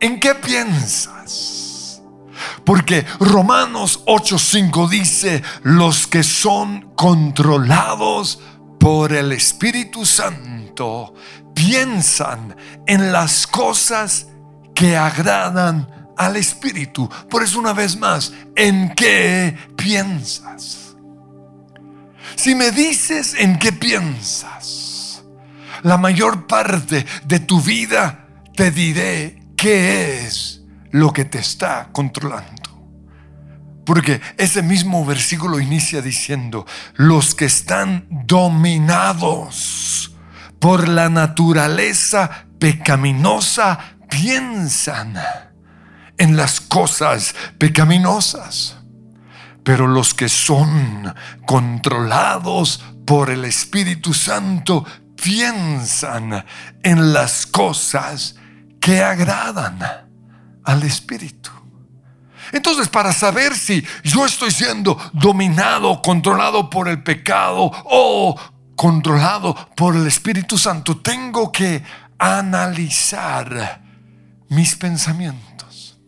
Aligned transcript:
¿En 0.00 0.18
qué 0.18 0.34
piensas? 0.34 2.02
Porque 2.64 3.04
Romanos 3.18 4.02
8:5 4.06 4.88
dice, 4.88 5.42
los 5.62 6.06
que 6.06 6.22
son 6.22 6.90
controlados 6.94 8.40
por 8.78 9.12
el 9.12 9.32
Espíritu 9.32 10.06
Santo 10.06 11.14
piensan 11.54 12.56
en 12.86 13.12
las 13.12 13.46
cosas 13.46 14.28
que 14.74 14.96
agradan 14.96 15.88
al 16.16 16.36
Espíritu. 16.36 17.08
Por 17.28 17.42
eso 17.42 17.58
una 17.58 17.74
vez 17.74 17.96
más, 17.98 18.32
¿en 18.56 18.94
qué 18.94 19.56
piensas? 19.76 20.94
Si 22.36 22.54
me 22.54 22.70
dices 22.70 23.34
en 23.38 23.58
qué 23.58 23.72
piensas, 23.72 25.22
la 25.82 25.98
mayor 25.98 26.46
parte 26.46 27.04
de 27.24 27.40
tu 27.40 27.60
vida 27.60 28.26
te 28.54 28.70
diré 28.70 29.39
qué 29.60 30.24
es 30.24 30.62
lo 30.90 31.12
que 31.12 31.26
te 31.26 31.38
está 31.38 31.90
controlando. 31.92 32.62
Porque 33.84 34.22
ese 34.38 34.62
mismo 34.62 35.04
versículo 35.04 35.60
inicia 35.60 36.00
diciendo, 36.00 36.64
los 36.94 37.34
que 37.34 37.44
están 37.44 38.06
dominados 38.08 40.16
por 40.58 40.88
la 40.88 41.10
naturaleza 41.10 42.46
pecaminosa 42.58 43.96
piensan 44.08 45.14
en 46.16 46.36
las 46.36 46.62
cosas 46.62 47.34
pecaminosas. 47.58 48.78
Pero 49.62 49.86
los 49.86 50.14
que 50.14 50.30
son 50.30 51.14
controlados 51.44 52.82
por 53.04 53.28
el 53.28 53.44
Espíritu 53.44 54.14
Santo 54.14 54.86
piensan 55.16 56.46
en 56.82 57.12
las 57.12 57.44
cosas 57.44 58.36
que 58.80 59.02
agradan 59.02 59.78
al 60.64 60.82
Espíritu. 60.82 61.50
Entonces, 62.52 62.88
para 62.88 63.12
saber 63.12 63.54
si 63.54 63.84
yo 64.02 64.26
estoy 64.26 64.50
siendo 64.50 64.98
dominado, 65.12 66.02
controlado 66.02 66.68
por 66.68 66.88
el 66.88 67.02
pecado 67.02 67.70
o 67.84 68.38
controlado 68.74 69.54
por 69.76 69.94
el 69.94 70.06
Espíritu 70.06 70.58
Santo, 70.58 70.96
tengo 70.96 71.52
que 71.52 71.84
analizar 72.18 73.82
mis 74.48 74.74
pensamientos. 74.74 75.98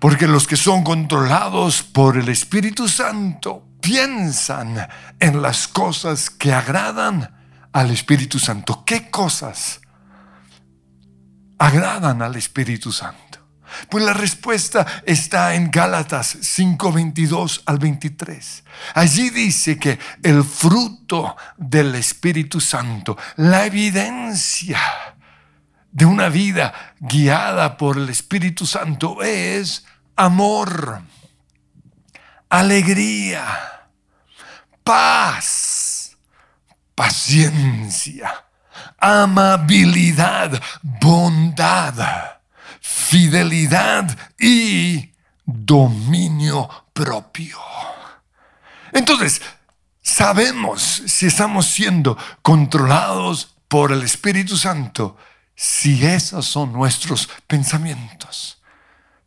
Porque 0.00 0.26
los 0.26 0.48
que 0.48 0.56
son 0.56 0.82
controlados 0.82 1.82
por 1.82 2.16
el 2.16 2.28
Espíritu 2.28 2.88
Santo 2.88 3.68
piensan 3.80 4.88
en 5.20 5.42
las 5.42 5.68
cosas 5.68 6.28
que 6.28 6.52
agradan 6.52 7.30
al 7.72 7.90
Espíritu 7.90 8.40
Santo. 8.40 8.84
¿Qué 8.84 9.10
cosas 9.10 9.81
agradan 11.62 12.22
al 12.22 12.36
Espíritu 12.36 12.90
Santo? 12.92 13.38
Pues 13.88 14.04
la 14.04 14.12
respuesta 14.12 14.86
está 15.06 15.54
en 15.54 15.70
Gálatas 15.70 16.36
5, 16.40 16.92
22 16.92 17.62
al 17.66 17.78
23. 17.78 18.64
Allí 18.94 19.30
dice 19.30 19.78
que 19.78 19.98
el 20.22 20.44
fruto 20.44 21.36
del 21.56 21.94
Espíritu 21.94 22.60
Santo, 22.60 23.16
la 23.36 23.64
evidencia 23.64 24.78
de 25.90 26.04
una 26.04 26.28
vida 26.28 26.94
guiada 27.00 27.76
por 27.76 27.96
el 27.96 28.08
Espíritu 28.10 28.66
Santo 28.66 29.22
es 29.22 29.86
amor, 30.16 31.02
alegría, 32.50 33.88
paz, 34.84 36.16
paciencia, 36.94 38.46
amabilidad, 38.98 40.60
bondad 40.82 42.32
fidelidad 42.82 44.18
y 44.38 45.12
dominio 45.44 46.68
propio. 46.92 47.58
Entonces, 48.92 49.40
sabemos 50.02 51.02
si 51.06 51.26
estamos 51.26 51.66
siendo 51.66 52.18
controlados 52.42 53.54
por 53.68 53.92
el 53.92 54.02
Espíritu 54.02 54.56
Santo, 54.56 55.16
si 55.54 56.04
esos 56.04 56.46
son 56.46 56.72
nuestros 56.72 57.28
pensamientos, 57.46 58.60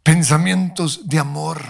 pensamientos 0.04 1.08
de 1.08 1.20
amor, 1.20 1.64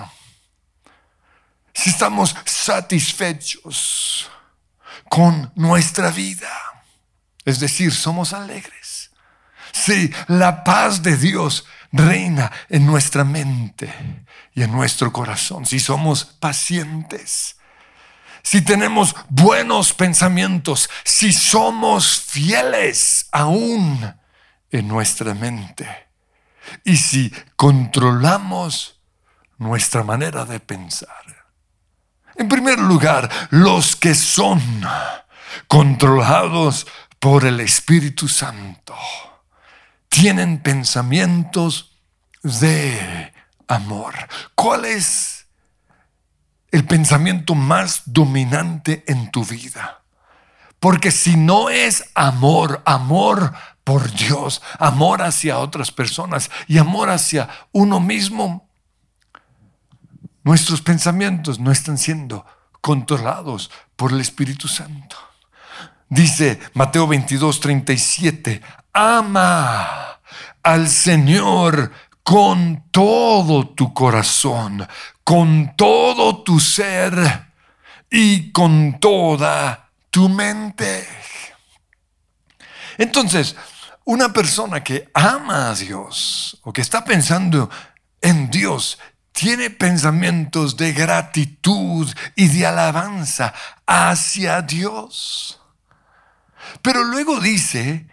si 1.73 1.91
estamos 1.91 2.35
satisfechos 2.45 4.29
con 5.07 5.51
nuestra 5.55 6.09
vida, 6.09 6.49
es 7.45 7.59
decir, 7.59 7.94
somos 7.94 8.33
alegres, 8.33 9.11
si 9.72 10.11
la 10.28 10.63
paz 10.63 11.03
de 11.03 11.16
Dios 11.17 11.66
reina 11.91 12.51
en 12.69 12.85
nuestra 12.85 13.23
mente 13.23 13.94
y 14.53 14.63
en 14.63 14.72
nuestro 14.72 15.13
corazón, 15.13 15.66
si 15.66 15.79
somos 15.79 16.25
pacientes, 16.25 17.57
si 18.45 18.61
tenemos 18.61 19.16
buenos 19.29 19.94
pensamientos, 19.94 20.89
si 21.03 21.34
somos 21.34 22.22
fieles 22.22 23.28
aún 23.31 24.16
en 24.69 24.88
nuestra 24.88 25.34
mente. 25.34 25.88
Y 26.84 26.97
si 26.97 27.34
controlamos 27.55 29.00
nuestra 29.57 30.03
manera 30.03 30.45
de 30.45 30.59
pensar. 30.59 31.09
En 32.35 32.47
primer 32.47 32.79
lugar, 32.79 33.29
los 33.50 33.95
que 33.95 34.13
son 34.13 34.61
controlados 35.67 36.85
por 37.25 37.43
el 37.43 37.59
Espíritu 37.59 38.27
Santo 38.27 38.95
tienen 40.09 40.61
pensamientos 40.61 41.97
de 42.43 43.33
amor. 43.67 44.13
¿Cuál 44.53 44.85
es 44.85 45.47
el 46.69 46.85
pensamiento 46.85 47.55
más 47.55 48.03
dominante 48.05 49.03
en 49.07 49.31
tu 49.31 49.43
vida? 49.43 50.03
Porque 50.79 51.09
si 51.09 51.35
no 51.35 51.71
es 51.71 52.11
amor, 52.13 52.83
amor 52.85 53.53
por 53.83 54.11
Dios, 54.11 54.61
amor 54.77 55.23
hacia 55.23 55.57
otras 55.57 55.89
personas 55.91 56.51
y 56.67 56.77
amor 56.77 57.09
hacia 57.09 57.49
uno 57.71 57.99
mismo, 57.99 58.69
nuestros 60.43 60.79
pensamientos 60.79 61.59
no 61.59 61.71
están 61.71 61.97
siendo 61.97 62.45
controlados 62.81 63.71
por 63.95 64.11
el 64.11 64.21
Espíritu 64.21 64.67
Santo. 64.67 65.24
Dice 66.15 66.57
Mateo 66.75 67.07
22, 67.07 67.59
37, 67.59 68.61
ama 68.93 70.17
al 70.63 70.87
Señor 70.87 71.91
con 72.23 72.85
todo 72.89 73.67
tu 73.67 73.93
corazón, 73.93 74.87
con 75.25 75.75
todo 75.75 76.41
tu 76.41 76.57
ser 76.61 77.11
y 78.09 78.53
con 78.53 78.97
toda 79.01 79.91
tu 80.09 80.29
mente. 80.29 81.05
Entonces, 82.97 83.57
una 84.05 84.31
persona 84.31 84.81
que 84.81 85.09
ama 85.13 85.71
a 85.71 85.75
Dios 85.75 86.57
o 86.63 86.71
que 86.71 86.79
está 86.79 87.03
pensando 87.03 87.69
en 88.21 88.49
Dios 88.49 88.99
tiene 89.33 89.69
pensamientos 89.69 90.77
de 90.77 90.93
gratitud 90.93 92.09
y 92.37 92.47
de 92.47 92.67
alabanza 92.67 93.53
hacia 93.85 94.61
Dios. 94.61 95.59
Pero 96.81 97.03
luego 97.03 97.39
dice 97.39 98.07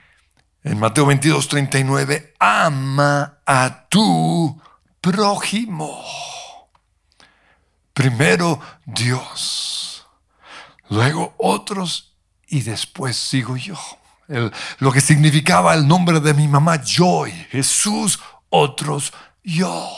en 0.64 0.78
Mateo 0.78 1.06
22, 1.06 1.48
39, 1.48 2.34
ama 2.38 3.38
a 3.44 3.88
tu 3.88 4.60
prójimo. 5.00 6.04
Primero 7.92 8.60
Dios, 8.86 10.06
luego 10.88 11.34
otros 11.38 12.14
y 12.46 12.62
después 12.62 13.16
sigo 13.16 13.56
yo. 13.56 13.78
lo 14.78 14.92
que 14.92 15.00
significaba 15.00 15.74
el 15.74 15.86
nombre 15.86 16.20
de 16.20 16.32
mi 16.32 16.48
mamá, 16.48 16.80
Joy, 16.82 17.32
Jesús, 17.50 18.20
otros, 18.48 19.12
yo. 19.42 19.90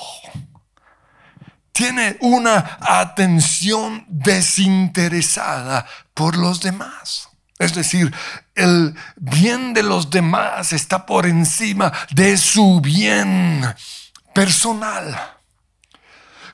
Tiene 1.73 2.17
una 2.21 2.79
atención 2.81 4.07
desinteresada 4.09 5.87
por 6.15 6.37
los 6.37 6.61
demás. 6.61 7.29
Es 7.59 7.75
decir, 7.75 8.15
el 8.55 8.95
bien 9.17 9.75
de 9.75 9.83
los 9.83 10.11
demás 10.11 10.73
está 10.73 11.07
por 11.07 11.27
encima 11.27 11.93
de 12.11 12.37
su 12.37 12.81
bien 12.81 13.65
personal. 14.33 15.35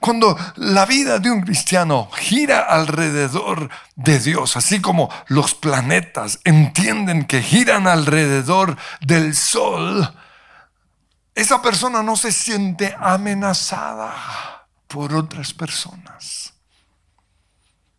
Cuando 0.01 0.37
la 0.57 0.87
vida 0.87 1.19
de 1.19 1.31
un 1.31 1.43
cristiano 1.43 2.09
gira 2.11 2.61
alrededor 2.61 3.69
de 3.97 4.19
Dios, 4.19 4.57
así 4.57 4.81
como 4.81 5.11
los 5.27 5.55
planetas 5.55 6.41
entienden 6.45 7.27
que 7.27 7.43
giran 7.43 7.87
alrededor 7.87 8.79
del 9.03 9.35
sol, 9.35 10.15
esa 11.35 11.61
persona 11.61 12.03
no 12.03 12.17
se 12.17 12.33
siente 12.33 12.97
amenazada 12.99 14.67
por 14.87 15.15
otras 15.15 15.53
personas. 15.53 16.55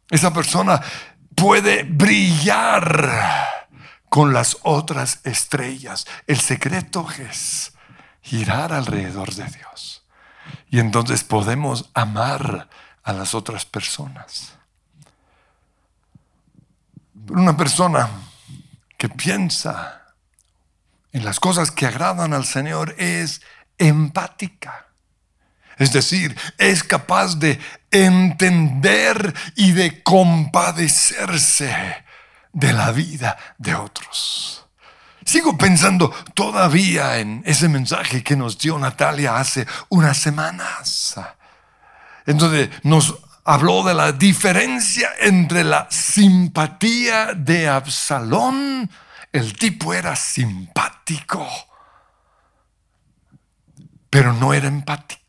Esa 0.09 0.33
persona 0.33 0.81
puede 1.35 1.83
brillar 1.83 3.50
con 4.11 4.33
las 4.33 4.57
otras 4.63 5.21
estrellas. 5.23 6.05
El 6.27 6.41
secreto 6.41 7.07
es 7.17 7.71
girar 8.21 8.73
alrededor 8.73 9.33
de 9.33 9.45
Dios. 9.45 10.03
Y 10.69 10.79
entonces 10.79 11.23
podemos 11.23 11.89
amar 11.93 12.67
a 13.03 13.13
las 13.13 13.33
otras 13.33 13.65
personas. 13.65 14.51
Una 17.29 17.55
persona 17.55 18.09
que 18.97 19.07
piensa 19.07 20.01
en 21.13 21.23
las 21.23 21.39
cosas 21.39 21.71
que 21.71 21.85
agradan 21.85 22.33
al 22.33 22.43
Señor 22.43 22.93
es 22.97 23.41
empática. 23.77 24.87
Es 25.77 25.93
decir, 25.93 26.37
es 26.57 26.83
capaz 26.83 27.39
de 27.39 27.61
entender 27.91 29.33
y 29.55 29.71
de 29.71 30.03
compadecerse 30.03 32.03
de 32.53 32.73
la 32.73 32.91
vida 32.91 33.37
de 33.57 33.75
otros. 33.75 34.65
Sigo 35.25 35.57
pensando 35.57 36.09
todavía 36.33 37.19
en 37.19 37.43
ese 37.45 37.69
mensaje 37.69 38.23
que 38.23 38.35
nos 38.35 38.57
dio 38.57 38.77
Natalia 38.79 39.37
hace 39.37 39.67
unas 39.89 40.17
semanas. 40.17 41.15
Entonces 42.25 42.69
nos 42.83 43.15
habló 43.43 43.83
de 43.83 43.93
la 43.93 44.11
diferencia 44.11 45.09
entre 45.19 45.63
la 45.63 45.87
simpatía 45.89 47.33
de 47.35 47.67
Absalón. 47.67 48.89
El 49.31 49.53
tipo 49.53 49.93
era 49.93 50.15
simpático, 50.15 51.47
pero 54.09 54.33
no 54.33 54.53
era 54.53 54.67
empático. 54.67 55.20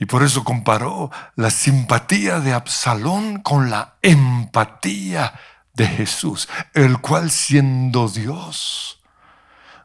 Y 0.00 0.06
por 0.06 0.22
eso 0.22 0.44
comparó 0.44 1.10
la 1.36 1.50
simpatía 1.50 2.40
de 2.40 2.54
Absalón 2.54 3.40
con 3.42 3.68
la 3.68 3.96
empatía 4.00 5.38
de 5.74 5.86
Jesús, 5.86 6.48
el 6.72 7.02
cual 7.02 7.30
siendo 7.30 8.08
Dios, 8.08 9.02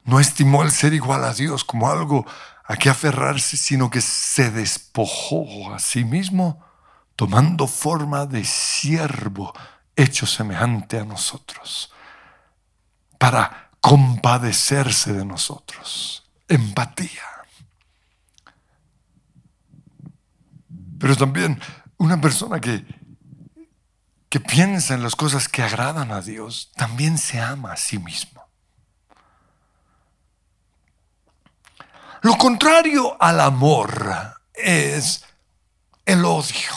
no 0.05 0.21
estimó 0.21 0.63
el 0.63 0.71
ser 0.71 0.93
igual 0.93 1.25
a 1.25 1.33
Dios 1.33 1.65
como 1.65 1.89
algo 1.89 2.25
a 2.63 2.77
que 2.77 2.89
aferrarse, 2.89 3.57
sino 3.57 3.89
que 3.89 3.99
se 3.99 4.51
despojó 4.51 5.73
a 5.73 5.79
sí 5.79 6.05
mismo, 6.05 6.63
tomando 7.17 7.67
forma 7.67 8.25
de 8.25 8.45
siervo 8.45 9.53
hecho 9.97 10.25
semejante 10.25 10.97
a 10.97 11.03
nosotros, 11.03 11.91
para 13.17 13.69
compadecerse 13.81 15.11
de 15.11 15.25
nosotros. 15.25 16.23
Empatía. 16.47 17.34
Pero 20.99 21.15
también 21.15 21.59
una 21.97 22.19
persona 22.19 22.59
que, 22.59 22.85
que 24.29 24.39
piensa 24.39 24.93
en 24.93 25.03
las 25.03 25.15
cosas 25.15 25.47
que 25.47 25.63
agradan 25.63 26.11
a 26.11 26.21
Dios, 26.21 26.71
también 26.75 27.17
se 27.17 27.39
ama 27.39 27.73
a 27.73 27.77
sí 27.77 27.99
mismo. 27.99 28.45
Lo 32.21 32.37
contrario 32.37 33.15
al 33.21 33.39
amor 33.39 34.41
es 34.53 35.23
el 36.05 36.25
odio. 36.25 36.71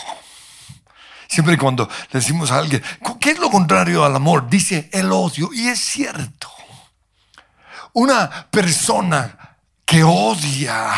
Siempre 1.27 1.57
cuando 1.57 1.89
le 2.11 2.21
decimos 2.21 2.51
a 2.51 2.59
alguien, 2.59 2.83
¿qué 3.21 3.31
es 3.31 3.39
lo 3.39 3.51
contrario 3.51 4.05
al 4.05 4.17
amor? 4.17 4.49
Dice 4.49 4.91
el 4.93 5.11
odio. 5.13 5.51
Y 5.53 5.69
es 5.69 5.81
cierto. 5.81 6.51
Una 7.93 8.49
persona 8.51 9.57
que 9.85 10.05
odia 10.05 10.93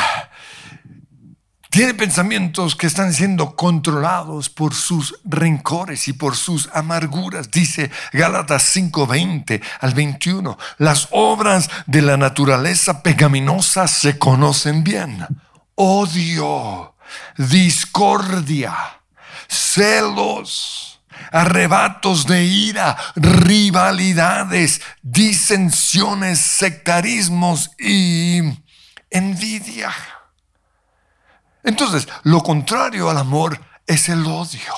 tiene 1.70 1.94
pensamientos 1.94 2.74
que 2.74 2.88
están 2.88 3.14
siendo 3.14 3.54
controlados 3.54 4.50
por 4.50 4.74
sus 4.74 5.20
rencores 5.24 6.08
y 6.08 6.12
por 6.12 6.36
sus 6.36 6.68
amarguras. 6.74 7.50
Dice 7.50 7.92
Gálatas 8.12 8.64
5:20 8.64 9.62
al 9.80 9.94
21. 9.94 10.58
Las 10.78 11.08
obras 11.12 11.70
de 11.86 12.02
la 12.02 12.16
naturaleza 12.16 13.02
pecaminosa 13.02 13.86
se 13.86 14.18
conocen 14.18 14.82
bien. 14.82 15.24
Odio, 15.76 16.96
discordia, 17.36 18.74
celos, 19.48 21.00
arrebatos 21.30 22.26
de 22.26 22.44
ira, 22.44 22.96
rivalidades, 23.14 24.82
disensiones, 25.02 26.40
sectarismos 26.40 27.70
y 27.78 28.40
envidia. 29.08 29.92
Entonces, 31.62 32.08
lo 32.24 32.42
contrario 32.42 33.10
al 33.10 33.18
amor 33.18 33.60
es 33.86 34.08
el 34.08 34.24
odio. 34.26 34.72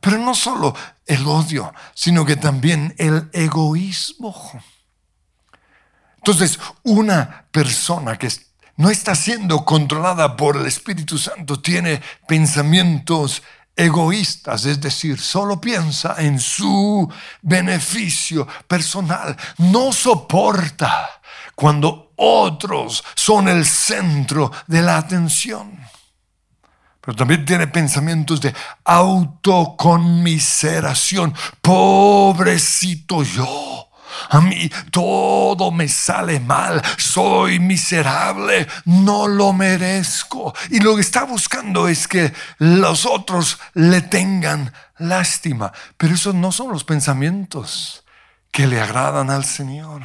Pero 0.00 0.18
no 0.18 0.34
solo 0.34 0.74
el 1.06 1.26
odio, 1.26 1.72
sino 1.94 2.24
que 2.24 2.36
también 2.36 2.94
el 2.98 3.30
egoísmo. 3.32 4.34
Entonces, 6.16 6.58
una 6.82 7.46
persona 7.50 8.18
que 8.18 8.28
no 8.76 8.90
está 8.90 9.14
siendo 9.14 9.64
controlada 9.64 10.36
por 10.36 10.56
el 10.56 10.66
Espíritu 10.66 11.18
Santo 11.18 11.60
tiene 11.60 12.02
pensamientos 12.26 13.42
egoístas, 13.76 14.66
es 14.66 14.80
decir, 14.80 15.18
solo 15.18 15.60
piensa 15.60 16.14
en 16.18 16.38
su 16.38 17.10
beneficio 17.42 18.46
personal, 18.68 19.36
no 19.58 19.92
soporta 19.92 21.10
cuando 21.54 22.03
otros 22.16 23.02
son 23.14 23.48
el 23.48 23.64
centro 23.64 24.52
de 24.66 24.82
la 24.82 24.98
atención. 24.98 25.80
Pero 27.00 27.16
también 27.16 27.44
tiene 27.44 27.66
pensamientos 27.66 28.40
de 28.40 28.54
autoconmiseración. 28.84 31.34
Pobrecito 31.60 33.22
yo. 33.22 33.84
A 34.30 34.40
mí 34.40 34.70
todo 34.90 35.70
me 35.70 35.88
sale 35.88 36.40
mal, 36.40 36.82
soy 36.96 37.58
miserable, 37.58 38.66
no 38.86 39.28
lo 39.28 39.52
merezco. 39.52 40.54
Y 40.70 40.80
lo 40.80 40.94
que 40.94 41.02
está 41.02 41.24
buscando 41.24 41.88
es 41.88 42.08
que 42.08 42.32
los 42.58 43.06
otros 43.06 43.58
le 43.74 44.00
tengan 44.00 44.72
lástima. 44.98 45.72
Pero 45.96 46.14
esos 46.14 46.34
no 46.34 46.52
son 46.52 46.70
los 46.70 46.84
pensamientos 46.84 48.04
que 48.50 48.66
le 48.66 48.80
agradan 48.80 49.30
al 49.30 49.44
Señor. 49.44 50.02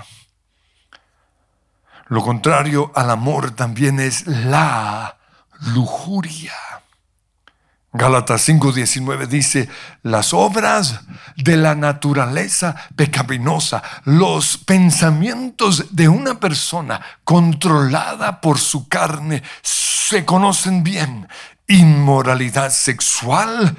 Lo 2.10 2.24
contrario 2.24 2.92
al 2.96 3.12
amor 3.12 3.52
también 3.52 4.00
es 4.00 4.26
la 4.26 5.16
lujuria. 5.74 6.54
Gálatas 7.94 8.48
5:19 8.48 9.28
dice, 9.28 9.70
las 10.02 10.34
obras 10.34 11.02
de 11.36 11.58
la 11.58 11.76
naturaleza 11.76 12.76
pecaminosa, 12.96 13.84
los 14.06 14.58
pensamientos 14.58 15.96
de 15.96 16.08
una 16.08 16.40
persona 16.40 17.00
controlada 17.24 18.42
por 18.42 18.60
su 18.60 18.88
carne 18.88 19.44
se 19.62 20.25
conocen 20.25 20.84
bien. 20.84 21.28
Inmoralidad 21.68 22.72
sexual, 22.72 23.75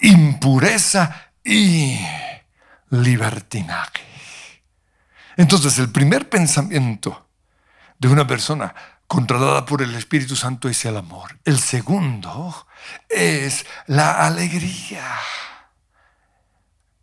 impureza 0.00 1.30
y 1.42 1.98
libertinaje. 2.90 4.04
Entonces 5.36 5.78
el 5.78 5.90
primer 5.90 6.28
pensamiento 6.28 7.29
de 8.00 8.08
una 8.08 8.26
persona 8.26 8.74
controlada 9.06 9.64
por 9.64 9.80
el 9.82 9.94
Espíritu 9.94 10.34
Santo 10.34 10.68
es 10.68 10.84
el 10.84 10.96
amor. 10.96 11.38
El 11.44 11.60
segundo 11.60 12.66
es 13.08 13.64
la 13.86 14.26
alegría. 14.26 15.04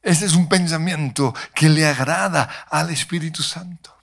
Ese 0.02 0.26
es 0.26 0.34
un 0.34 0.50
pensamiento 0.50 1.34
que 1.54 1.70
le 1.70 1.88
agrada 1.88 2.66
al 2.70 2.90
Espíritu 2.90 3.42
Santo. 3.44 3.96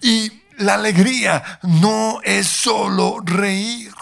Y 0.00 0.42
la 0.58 0.74
alegría 0.74 1.58
no 1.62 2.20
es 2.22 2.46
solo 2.46 3.18
reír. 3.22 3.92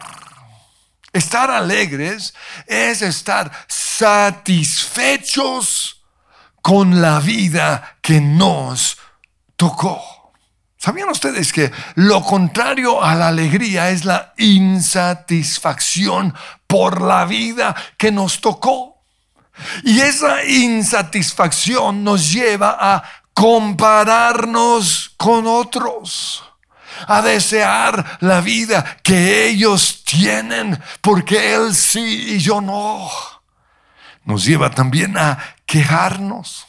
Estar 1.13 1.51
alegres 1.51 2.35
es 2.67 3.03
estar 3.03 3.51
satisfechos 3.67 6.03
con 6.61 7.01
la 7.01 7.21
vida 7.21 7.97
que 8.01 8.21
nos 8.21 8.99
tocó. 9.57 10.14
¿Sabían 10.85 11.09
ustedes 11.09 11.51
que 11.51 11.73
lo 11.95 12.23
contrario 12.23 13.03
a 13.03 13.15
la 13.15 13.29
alegría 13.29 13.89
es 13.89 14.05
la 14.05 14.35
insatisfacción 14.37 16.35
por 16.67 17.01
la 17.01 17.25
vida 17.25 17.75
que 17.97 18.13
nos 18.13 18.43
tocó? 18.43 19.03
Y 19.83 20.01
esa 20.01 20.45
insatisfacción 20.45 22.05
nos 22.05 22.31
lleva 22.31 22.77
a 22.79 23.03
compararnos 23.33 25.15
con 25.17 25.47
otros, 25.47 26.45
a 27.07 27.23
desear 27.23 28.19
la 28.21 28.43
vida 28.43 28.99
que 29.03 29.49
ellos 29.49 30.05
tienen, 30.05 30.79
porque 31.01 31.55
él 31.55 31.75
sí 31.75 32.35
y 32.35 32.39
yo 32.41 32.61
no. 32.61 33.09
Nos 34.25 34.45
lleva 34.45 34.69
también 34.69 35.17
a 35.17 35.39
quejarnos 35.65 36.67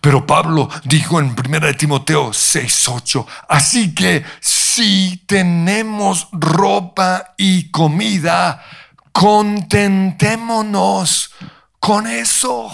pero 0.00 0.26
Pablo 0.26 0.68
dijo 0.84 1.20
en 1.20 1.36
1 1.38 1.76
Timoteo 1.76 2.32
6:8, 2.32 3.26
así 3.48 3.94
que 3.94 4.24
si 4.40 5.22
tenemos 5.26 6.28
ropa 6.32 7.34
y 7.36 7.70
comida, 7.70 8.64
contentémonos 9.12 11.34
con 11.78 12.06
eso. 12.06 12.72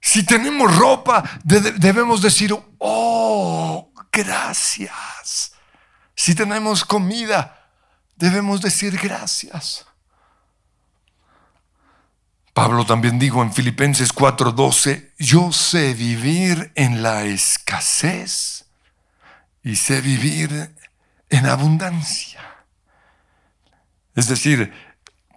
Si 0.00 0.24
tenemos 0.24 0.76
ropa, 0.76 1.22
debemos 1.44 2.20
decir, 2.22 2.52
oh, 2.78 3.92
gracias. 4.10 5.52
Si 6.14 6.34
tenemos 6.34 6.84
comida, 6.84 7.68
debemos 8.16 8.60
decir 8.60 8.98
gracias. 9.00 9.86
Pablo 12.54 12.84
también 12.84 13.18
dijo 13.18 13.42
en 13.42 13.52
Filipenses 13.52 14.12
4:12, 14.12 15.12
yo 15.18 15.52
sé 15.52 15.94
vivir 15.94 16.70
en 16.74 17.02
la 17.02 17.24
escasez 17.24 18.66
y 19.62 19.76
sé 19.76 20.00
vivir 20.00 20.74
en 21.30 21.46
abundancia. 21.46 22.40
Es 24.14 24.28
decir, 24.28 24.72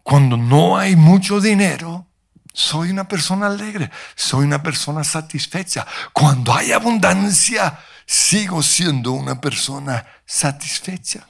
cuando 0.04 0.36
no 0.36 0.78
hay 0.78 0.96
mucho 0.98 1.40
dinero, 1.40 2.06
soy 2.54 2.90
una 2.90 3.08
persona 3.08 3.48
alegre, 3.48 3.90
soy 4.16 4.46
una 4.46 4.62
persona 4.62 5.04
satisfecha. 5.04 5.86
Cuando 6.12 6.54
hay 6.54 6.74
abundancia, 6.74 7.80
sigo 8.06 8.62
siendo 8.62 9.14
una 9.14 9.40
persona 9.40 10.06
satisfecha. 10.26 11.26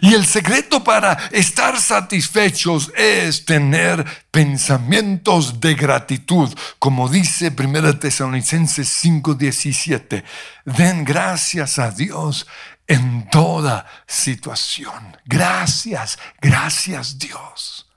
Y 0.00 0.14
el 0.14 0.26
secreto 0.26 0.82
para 0.82 1.12
estar 1.30 1.78
satisfechos 1.78 2.92
es 2.96 3.44
tener 3.44 4.04
pensamientos 4.30 5.60
de 5.60 5.74
gratitud, 5.74 6.52
como 6.78 7.08
dice 7.08 7.50
1 7.50 7.98
Tesalonicenses 7.98 8.88
5:17. 8.88 10.24
Den 10.64 11.04
gracias 11.04 11.78
a 11.78 11.90
Dios 11.90 12.46
en 12.86 13.28
toda 13.30 13.86
situación. 14.06 15.16
Gracias, 15.24 16.18
gracias 16.40 17.18
Dios. 17.18 17.88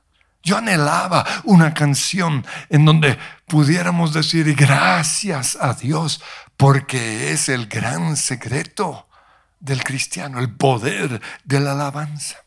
Yo 0.44 0.58
anhelaba 0.58 1.26
una 1.44 1.74
canción 1.74 2.46
en 2.70 2.86
donde 2.86 3.18
pudiéramos 3.48 4.14
decir 4.14 4.56
gracias 4.56 5.58
a 5.60 5.74
Dios 5.74 6.22
porque 6.56 7.32
es 7.32 7.50
el 7.50 7.68
gran 7.68 8.16
secreto 8.16 9.07
del 9.60 9.84
cristiano, 9.84 10.40
el 10.40 10.56
poder 10.56 11.22
de 11.44 11.60
la 11.60 11.72
alabanza. 11.72 12.38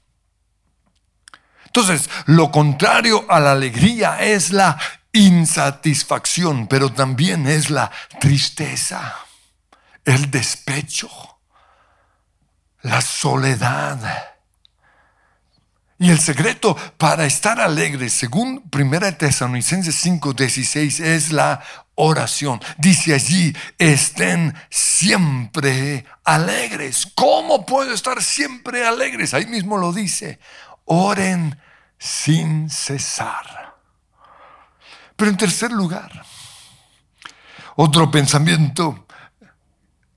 Entonces, 1.66 2.10
lo 2.26 2.50
contrario 2.50 3.26
a 3.28 3.38
la 3.38 3.52
alegría 3.52 4.20
es 4.20 4.52
la 4.52 4.78
insatisfacción, 5.12 6.66
pero 6.66 6.92
también 6.92 7.46
es 7.46 7.70
la 7.70 7.90
tristeza, 8.20 9.14
el 10.04 10.30
despecho, 10.30 11.08
la 12.82 13.00
soledad. 13.00 14.30
Y 15.98 16.10
el 16.10 16.18
secreto 16.18 16.76
para 16.96 17.26
estar 17.26 17.60
alegre, 17.60 18.08
según 18.08 18.64
1 18.72 19.16
Tesalonicenses 19.16 19.94
5:16, 19.94 20.98
es 20.98 21.30
la 21.30 21.62
oración. 22.00 22.60
Dice 22.78 23.14
allí, 23.14 23.54
estén 23.78 24.54
siempre 24.68 26.04
alegres. 26.24 27.06
¿Cómo 27.14 27.64
puedo 27.66 27.92
estar 27.92 28.22
siempre 28.22 28.86
alegres? 28.86 29.34
Ahí 29.34 29.46
mismo 29.46 29.76
lo 29.76 29.92
dice. 29.92 30.40
Oren 30.86 31.58
sin 31.98 32.70
cesar. 32.70 33.76
Pero 35.16 35.30
en 35.30 35.36
tercer 35.36 35.70
lugar, 35.70 36.24
otro 37.76 38.10
pensamiento 38.10 39.06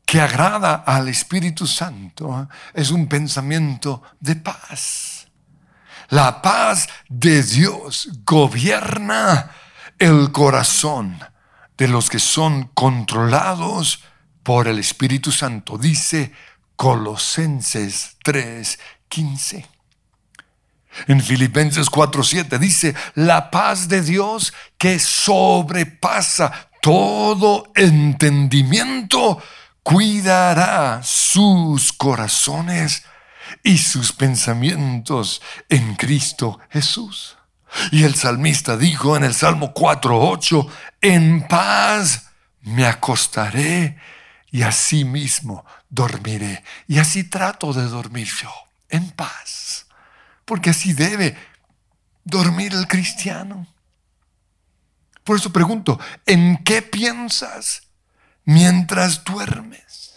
que 0.05 0.21
agrada 0.21 0.83
al 0.85 1.09
Espíritu 1.09 1.67
Santo 1.67 2.41
¿eh? 2.41 2.55
es 2.73 2.91
un 2.91 3.07
pensamiento 3.07 4.01
de 4.19 4.35
paz. 4.37 5.27
La 6.09 6.41
paz 6.41 6.87
de 7.09 7.41
Dios 7.41 8.09
gobierna 8.23 9.51
el 9.97 10.31
corazón 10.31 11.19
de 11.77 11.87
los 11.87 12.09
que 12.09 12.19
son 12.19 12.69
controlados 12.73 14.03
por 14.43 14.67
el 14.67 14.79
Espíritu 14.79 15.31
Santo. 15.31 15.77
Dice 15.77 16.33
Colosenses 16.75 18.17
3:15. 18.23 19.65
En 21.07 21.21
Filipenses 21.21 21.89
4:7 21.89 22.59
dice, 22.59 22.95
la 23.15 23.49
paz 23.49 23.87
de 23.87 24.01
Dios 24.01 24.53
que 24.77 24.99
sobrepasa 24.99 26.69
todo 26.81 27.71
entendimiento, 27.75 29.41
cuidará 29.81 31.01
sus 31.03 31.93
corazones 31.93 33.03
y 33.63 33.77
sus 33.77 34.11
pensamientos 34.11 35.41
en 35.69 35.95
Cristo 35.95 36.59
Jesús. 36.69 37.37
Y 37.91 38.03
el 38.03 38.15
salmista 38.15 38.77
dijo 38.77 39.17
en 39.17 39.23
el 39.23 39.33
Salmo 39.33 39.73
4.8, 39.73 40.67
en 41.01 41.47
paz 41.47 42.29
me 42.61 42.85
acostaré 42.85 43.97
y 44.51 44.61
así 44.61 45.03
mismo 45.03 45.65
dormiré. 45.89 46.63
Y 46.87 46.99
así 46.99 47.23
trato 47.23 47.73
de 47.73 47.83
dormir 47.83 48.27
yo, 48.41 48.51
en 48.89 49.09
paz. 49.11 49.87
Porque 50.45 50.69
así 50.69 50.93
debe 50.93 51.35
dormir 52.23 52.73
el 52.73 52.87
cristiano. 52.87 53.67
Por 55.23 55.37
eso 55.37 55.51
pregunto, 55.51 55.99
¿en 56.25 56.63
qué 56.63 56.81
piensas 56.81 57.83
mientras 58.45 59.23
duermes? 59.23 60.13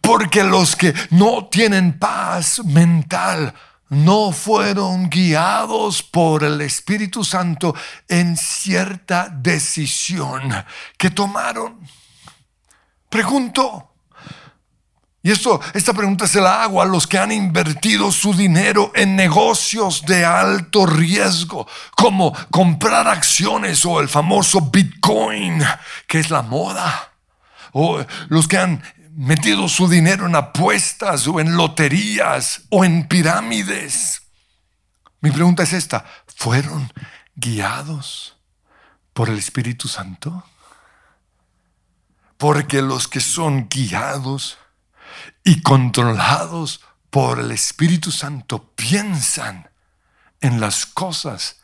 Porque 0.00 0.42
los 0.42 0.76
que 0.76 0.92
no 1.10 1.46
tienen 1.46 1.98
paz 1.98 2.64
mental 2.64 3.54
no 3.88 4.32
fueron 4.32 5.08
guiados 5.08 6.02
por 6.02 6.42
el 6.44 6.60
Espíritu 6.60 7.24
Santo 7.24 7.74
en 8.08 8.36
cierta 8.36 9.28
decisión 9.28 10.52
que 10.98 11.10
tomaron. 11.10 11.80
Pregunto, 13.08 13.94
y 15.26 15.32
esto, 15.32 15.60
esta 15.74 15.92
pregunta 15.92 16.28
se 16.28 16.40
la 16.40 16.62
hago 16.62 16.80
a 16.80 16.84
los 16.84 17.06
que 17.06 17.18
han 17.18 17.32
invertido 17.32 18.12
su 18.12 18.32
dinero 18.32 18.92
en 18.94 19.16
negocios 19.16 20.04
de 20.06 20.24
alto 20.24 20.86
riesgo, 20.86 21.66
como 21.96 22.32
comprar 22.50 23.08
acciones 23.08 23.84
o 23.84 24.00
el 24.00 24.08
famoso 24.08 24.60
Bitcoin, 24.60 25.64
que 26.06 26.20
es 26.20 26.30
la 26.30 26.42
moda, 26.42 27.12
o 27.72 28.04
los 28.28 28.46
que 28.46 28.58
han 28.58 28.80
metido 29.16 29.66
su 29.68 29.88
dinero 29.88 30.26
en 30.26 30.36
apuestas 30.36 31.26
o 31.26 31.40
en 31.40 31.56
loterías 31.56 32.62
o 32.68 32.84
en 32.84 33.08
pirámides. 33.08 34.22
Mi 35.20 35.30
pregunta 35.30 35.62
es 35.62 35.72
esta, 35.72 36.04
¿fueron 36.36 36.92
guiados 37.34 38.36
por 39.14 39.30
el 39.30 39.38
Espíritu 39.38 39.88
Santo? 39.88 40.44
Porque 42.36 42.82
los 42.82 43.08
que 43.08 43.20
son 43.20 43.68
guiados 43.70 44.58
y 45.42 45.62
controlados 45.62 46.82
por 47.08 47.40
el 47.40 47.52
Espíritu 47.52 48.12
Santo 48.12 48.70
piensan 48.74 49.70
en 50.42 50.60
las 50.60 50.84
cosas 50.84 51.62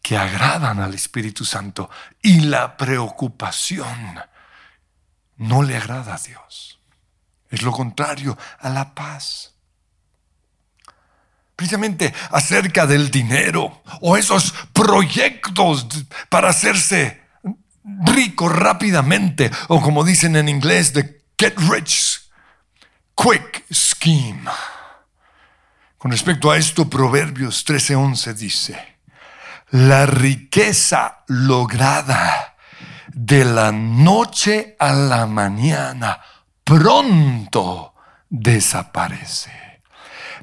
que 0.00 0.16
agradan 0.16 0.78
al 0.78 0.94
Espíritu 0.94 1.44
Santo 1.44 1.90
y 2.22 2.40
la 2.40 2.76
preocupación 2.76 4.20
no 5.36 5.64
le 5.64 5.76
agrada 5.76 6.14
a 6.14 6.18
Dios. 6.18 6.73
Es 7.54 7.62
lo 7.62 7.70
contrario 7.70 8.36
a 8.58 8.68
la 8.68 8.94
paz. 8.94 9.54
Precisamente 11.54 12.12
acerca 12.32 12.84
del 12.84 13.12
dinero 13.12 13.82
o 14.00 14.16
esos 14.16 14.52
proyectos 14.72 15.86
para 16.28 16.48
hacerse 16.48 17.22
rico 18.06 18.48
rápidamente 18.48 19.52
o 19.68 19.80
como 19.80 20.02
dicen 20.02 20.34
en 20.34 20.48
inglés, 20.48 20.92
the 20.92 21.22
get 21.38 21.54
rich 21.70 22.22
quick 23.14 23.64
scheme. 23.72 24.50
Con 25.96 26.10
respecto 26.10 26.50
a 26.50 26.56
esto, 26.56 26.90
Proverbios 26.90 27.64
13:11 27.64 28.34
dice, 28.34 28.98
la 29.70 30.06
riqueza 30.06 31.22
lograda 31.28 32.56
de 33.12 33.44
la 33.44 33.70
noche 33.70 34.74
a 34.80 34.92
la 34.92 35.26
mañana 35.26 36.20
pronto 36.64 37.94
desaparece. 38.28 39.52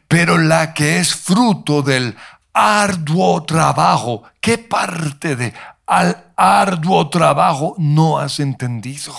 Pero 0.08 0.38
la 0.38 0.74
que 0.74 1.00
es 1.00 1.16
fruto 1.16 1.82
del 1.82 2.16
arduo 2.54 3.44
trabajo, 3.44 4.24
¿qué 4.40 4.58
parte 4.58 5.36
de 5.36 5.54
al 5.86 6.32
arduo 6.36 7.10
trabajo 7.10 7.76
no 7.78 8.20
has 8.20 8.40
entendido? 8.40 9.16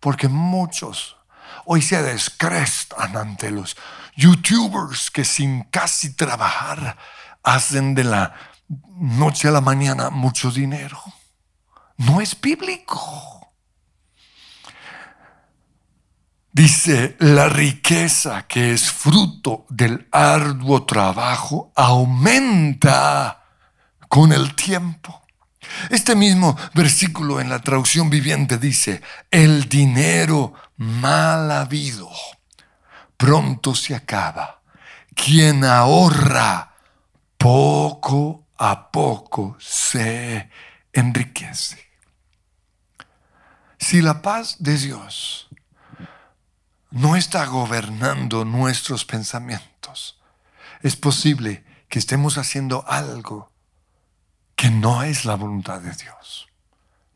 Porque 0.00 0.28
muchos 0.28 1.16
hoy 1.64 1.82
se 1.82 2.02
descrestan 2.02 3.16
ante 3.16 3.50
los 3.50 3.76
youtubers 4.16 5.10
que 5.10 5.24
sin 5.24 5.64
casi 5.64 6.14
trabajar 6.14 6.96
hacen 7.42 7.94
de 7.94 8.04
la 8.04 8.34
noche 8.96 9.48
a 9.48 9.52
la 9.52 9.60
mañana 9.60 10.10
mucho 10.10 10.50
dinero. 10.50 11.00
No 11.96 12.20
es 12.20 12.38
bíblico. 12.40 13.47
Dice, 16.58 17.14
la 17.20 17.48
riqueza 17.48 18.48
que 18.48 18.72
es 18.72 18.90
fruto 18.90 19.64
del 19.68 20.08
arduo 20.10 20.84
trabajo 20.84 21.70
aumenta 21.76 23.44
con 24.08 24.32
el 24.32 24.56
tiempo. 24.56 25.22
Este 25.88 26.16
mismo 26.16 26.56
versículo 26.74 27.40
en 27.40 27.48
la 27.48 27.60
traducción 27.60 28.10
viviente 28.10 28.58
dice, 28.58 29.02
el 29.30 29.68
dinero 29.68 30.52
mal 30.78 31.48
habido 31.52 32.10
pronto 33.16 33.72
se 33.76 33.94
acaba. 33.94 34.60
Quien 35.14 35.62
ahorra 35.62 36.74
poco 37.36 38.48
a 38.58 38.90
poco 38.90 39.56
se 39.60 40.50
enriquece. 40.92 41.78
Si 43.78 44.02
la 44.02 44.20
paz 44.20 44.56
de 44.58 44.76
Dios 44.76 45.47
no 46.90 47.16
está 47.16 47.46
gobernando 47.46 48.44
nuestros 48.44 49.04
pensamientos, 49.04 50.18
es 50.82 50.96
posible 50.96 51.64
que 51.88 51.98
estemos 51.98 52.38
haciendo 52.38 52.84
algo 52.86 53.50
que 54.54 54.70
no 54.70 55.02
es 55.02 55.24
la 55.24 55.36
voluntad 55.36 55.80
de 55.80 55.92
Dios. 55.92 56.48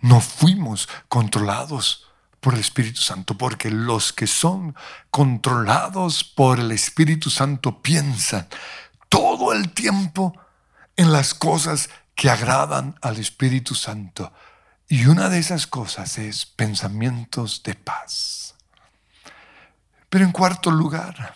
No 0.01 0.21
fuimos 0.21 0.89
controlados 1.09 2.07
por 2.41 2.55
el 2.55 2.61
Espíritu 2.61 3.01
Santo, 3.01 3.39
porque 3.39 3.71
los 3.71 4.13
que 4.13 4.27
son 4.27 4.75
controlados 5.11 6.25
por 6.25 6.59
el 6.59 6.73
Espíritu 6.73 7.31
Santo 7.31 7.83
piensan 7.83 8.49
todo 9.09 9.53
el 9.53 9.73
tiempo 9.73 10.37
en 10.97 11.13
las 11.13 11.35
cosas 11.35 11.89
que 12.17 12.31
agradan 12.31 12.97
al 13.01 13.19
Espíritu 13.19 13.75
Santo. 13.75 14.33
Y 14.89 15.07
una 15.07 15.29
de 15.29 15.39
esas 15.39 15.67
cosas 15.67 16.19
es 16.19 16.45
pensamientos 16.45 17.63
de 17.63 17.75
paz. 17.75 18.42
Pero 20.13 20.27
en 20.27 20.33
cuarto 20.33 20.71
lugar, 20.71 21.33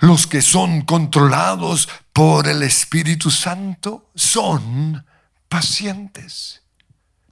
los 0.00 0.26
que 0.26 0.42
son 0.42 0.82
controlados 0.82 1.88
por 2.12 2.48
el 2.48 2.64
Espíritu 2.64 3.30
Santo 3.30 4.10
son 4.12 5.06
pacientes. 5.48 6.62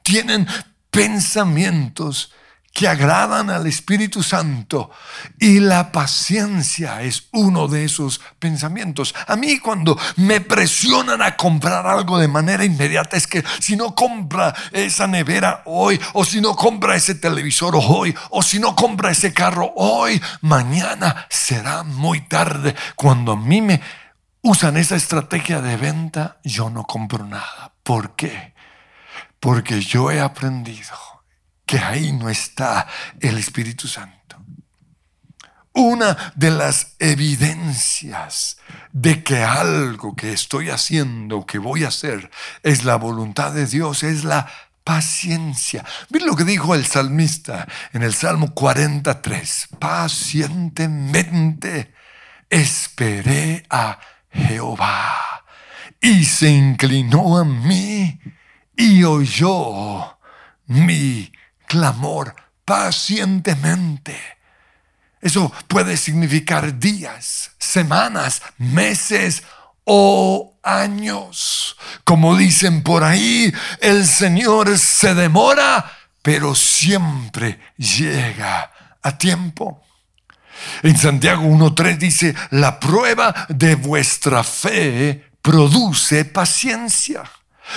Tienen 0.04 0.46
pensamientos 0.92 2.32
que 2.72 2.86
agradan 2.86 3.50
al 3.50 3.66
Espíritu 3.66 4.22
Santo. 4.22 4.90
Y 5.38 5.60
la 5.60 5.92
paciencia 5.92 7.02
es 7.02 7.28
uno 7.32 7.68
de 7.68 7.84
esos 7.84 8.20
pensamientos. 8.38 9.14
A 9.26 9.36
mí 9.36 9.58
cuando 9.58 9.98
me 10.16 10.40
presionan 10.40 11.20
a 11.22 11.36
comprar 11.36 11.86
algo 11.86 12.18
de 12.18 12.28
manera 12.28 12.64
inmediata 12.64 13.16
es 13.16 13.26
que 13.26 13.44
si 13.58 13.76
no 13.76 13.94
compra 13.94 14.54
esa 14.72 15.06
nevera 15.06 15.62
hoy, 15.66 16.00
o 16.14 16.24
si 16.24 16.40
no 16.40 16.54
compra 16.54 16.96
ese 16.96 17.14
televisor 17.14 17.74
hoy, 17.76 18.14
o 18.30 18.42
si 18.42 18.58
no 18.58 18.76
compra 18.76 19.10
ese 19.10 19.32
carro 19.32 19.72
hoy, 19.76 20.20
mañana 20.40 21.26
será 21.28 21.82
muy 21.82 22.20
tarde. 22.22 22.74
Cuando 22.94 23.32
a 23.32 23.36
mí 23.36 23.60
me 23.60 23.80
usan 24.42 24.76
esa 24.76 24.96
estrategia 24.96 25.60
de 25.60 25.76
venta, 25.76 26.38
yo 26.44 26.70
no 26.70 26.84
compro 26.84 27.26
nada. 27.26 27.72
¿Por 27.82 28.14
qué? 28.14 28.54
Porque 29.40 29.80
yo 29.80 30.10
he 30.10 30.20
aprendido 30.20 31.09
que 31.70 31.78
ahí 31.78 32.10
no 32.10 32.28
está 32.28 32.88
el 33.20 33.38
Espíritu 33.38 33.86
Santo. 33.86 34.36
Una 35.72 36.32
de 36.34 36.50
las 36.50 36.96
evidencias 36.98 38.56
de 38.92 39.22
que 39.22 39.44
algo 39.44 40.16
que 40.16 40.32
estoy 40.32 40.70
haciendo, 40.70 41.46
que 41.46 41.58
voy 41.58 41.84
a 41.84 41.88
hacer, 41.88 42.28
es 42.64 42.82
la 42.82 42.96
voluntad 42.96 43.52
de 43.52 43.66
Dios, 43.66 44.02
es 44.02 44.24
la 44.24 44.50
paciencia. 44.82 45.84
Miren 46.08 46.26
lo 46.26 46.34
que 46.34 46.42
dijo 46.42 46.74
el 46.74 46.86
salmista 46.86 47.68
en 47.92 48.02
el 48.02 48.14
Salmo 48.14 48.52
43. 48.52 49.68
Pacientemente 49.78 51.94
esperé 52.48 53.64
a 53.70 54.00
Jehová 54.32 55.44
y 56.00 56.24
se 56.24 56.50
inclinó 56.50 57.38
a 57.38 57.44
mí 57.44 58.18
y 58.76 59.04
oyó 59.04 60.18
mi 60.66 61.30
clamor 61.70 62.34
pacientemente. 62.64 64.18
Eso 65.20 65.52
puede 65.68 65.96
significar 65.96 66.80
días, 66.80 67.52
semanas, 67.58 68.42
meses 68.58 69.44
o 69.84 70.58
años. 70.64 71.76
Como 72.02 72.36
dicen 72.36 72.82
por 72.82 73.04
ahí, 73.04 73.52
el 73.80 74.04
Señor 74.04 74.76
se 74.78 75.14
demora, 75.14 75.92
pero 76.22 76.56
siempre 76.56 77.60
llega 77.76 78.72
a 79.00 79.16
tiempo. 79.16 79.84
En 80.82 80.98
Santiago 80.98 81.44
1.3 81.44 81.98
dice, 81.98 82.34
la 82.50 82.80
prueba 82.80 83.46
de 83.48 83.76
vuestra 83.76 84.42
fe 84.42 85.30
produce 85.40 86.24
paciencia. 86.24 87.22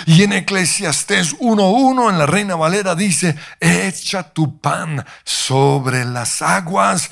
Y 0.06 0.24
en 0.24 0.34
Eclesiastés 0.34 1.38
1.1 1.40 2.10
en 2.10 2.18
la 2.18 2.26
Reina 2.26 2.56
Valera 2.56 2.96
dice, 2.96 3.36
echa 3.60 4.34
tu 4.34 4.60
pan 4.60 5.06
sobre 5.24 6.06
las 6.06 6.42
aguas, 6.42 7.10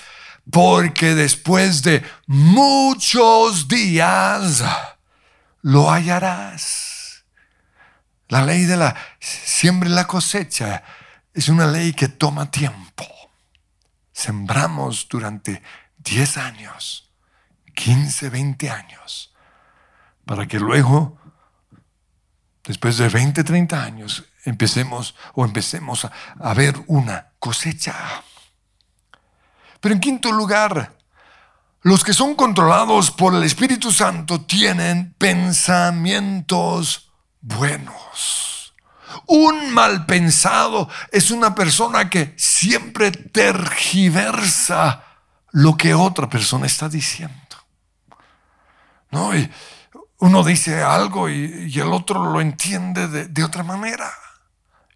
porque 0.49 1.15
después 1.15 1.83
de 1.83 2.03
muchos 2.27 3.67
días 3.67 4.63
lo 5.61 5.91
hallarás. 5.91 7.25
La 8.27 8.43
ley 8.45 8.63
de 8.63 8.77
la 8.77 8.95
siembra 9.19 9.89
y 9.89 9.93
la 9.93 10.07
cosecha 10.07 10.83
es 11.33 11.49
una 11.49 11.67
ley 11.67 11.93
que 11.93 12.07
toma 12.07 12.49
tiempo. 12.49 13.05
Sembramos 14.11 15.07
durante 15.09 15.61
10 15.99 16.37
años, 16.37 17.11
15, 17.75 18.29
20 18.29 18.69
años, 18.69 19.33
para 20.25 20.47
que 20.47 20.59
luego 20.59 21.20
después 22.63 22.97
de 22.97 23.09
20, 23.09 23.43
30 23.43 23.83
años, 23.83 24.23
empecemos 24.45 25.15
o 25.33 25.45
empecemos 25.45 26.05
a, 26.05 26.53
ver 26.53 26.75
una 26.87 27.31
cosecha. 27.39 27.95
Pero 29.79 29.95
en 29.95 30.01
quinto 30.01 30.31
lugar, 30.31 30.97
los 31.81 32.03
que 32.03 32.13
son 32.13 32.35
controlados 32.35 33.11
por 33.11 33.33
el 33.33 33.43
Espíritu 33.43 33.91
Santo 33.91 34.41
tienen 34.41 35.15
pensamientos 35.17 37.11
buenos. 37.41 38.73
Un 39.27 39.71
mal 39.73 40.05
pensado 40.05 40.89
es 41.11 41.31
una 41.31 41.53
persona 41.55 42.09
que 42.09 42.33
siempre 42.37 43.11
tergiversa 43.11 45.03
lo 45.51 45.75
que 45.75 45.93
otra 45.93 46.29
persona 46.29 46.65
está 46.65 46.87
diciendo. 46.87 47.35
¿No? 49.09 49.35
Y, 49.35 49.49
uno 50.21 50.43
dice 50.43 50.83
algo 50.83 51.29
y, 51.29 51.73
el 51.79 51.91
otro 51.91 52.31
lo 52.31 52.41
entiende 52.41 53.07
de, 53.07 53.43
otra 53.43 53.63
manera. 53.63 54.11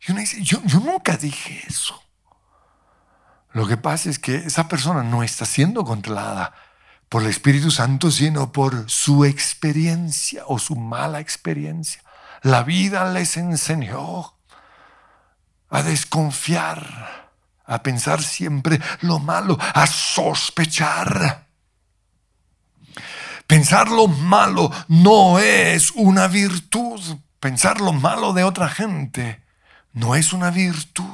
Y 0.07 0.11
uno 0.11 0.21
dice, 0.21 0.41
yo, 0.43 0.61
nunca 0.61 1.17
dije 1.17 1.63
eso. 1.67 1.99
Lo 3.51 3.67
que 3.67 3.75
pasa 3.75 4.09
es 4.09 4.19
que 4.19 4.35
esa 4.35 4.67
persona 4.67 5.01
no 5.01 5.23
está 5.23 5.45
siendo 5.45 5.83
controlada 5.83 6.53
por 7.09 7.23
el 7.23 7.29
Espíritu 7.29 7.71
Santo, 7.71 8.11
sino 8.11 8.51
por 8.51 8.87
su 8.87 9.25
experiencia 9.25 10.43
o 10.45 10.59
su 10.59 10.75
mala 10.75 11.19
experiencia. 11.19 12.03
La 12.43 12.61
vida 12.61 13.11
les 13.11 13.35
enseñó 13.37 14.35
a 15.71 15.81
desconfiar, 15.81 17.31
a 17.65 17.81
pensar 17.81 18.21
siempre 18.21 18.79
lo 19.01 19.17
malo, 19.17 19.57
a 19.59 19.87
sospechar. 19.87 21.44
Pensar 23.47 23.89
lo 23.89 24.07
malo 24.07 24.71
no 24.87 25.39
es 25.39 25.91
una 25.91 26.27
virtud. 26.27 27.01
Pensar 27.39 27.79
lo 27.79 27.93
malo 27.93 28.33
de 28.33 28.43
otra 28.43 28.69
gente 28.69 29.43
no 29.93 30.15
es 30.15 30.33
una 30.33 30.51
virtud. 30.51 31.05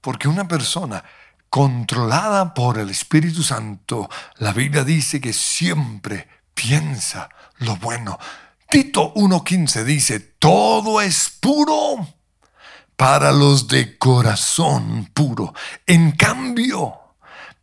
Porque 0.00 0.28
una 0.28 0.46
persona 0.46 1.04
controlada 1.48 2.54
por 2.54 2.78
el 2.78 2.90
Espíritu 2.90 3.42
Santo, 3.42 4.08
la 4.36 4.52
Biblia 4.52 4.84
dice 4.84 5.20
que 5.20 5.32
siempre 5.32 6.28
piensa 6.54 7.28
lo 7.58 7.76
bueno. 7.76 8.18
Tito 8.68 9.12
1.15 9.14 9.84
dice, 9.84 10.20
todo 10.20 11.00
es 11.00 11.28
puro 11.40 12.06
para 12.96 13.32
los 13.32 13.66
de 13.66 13.98
corazón 13.98 15.10
puro. 15.12 15.52
En 15.86 16.12
cambio, 16.12 17.00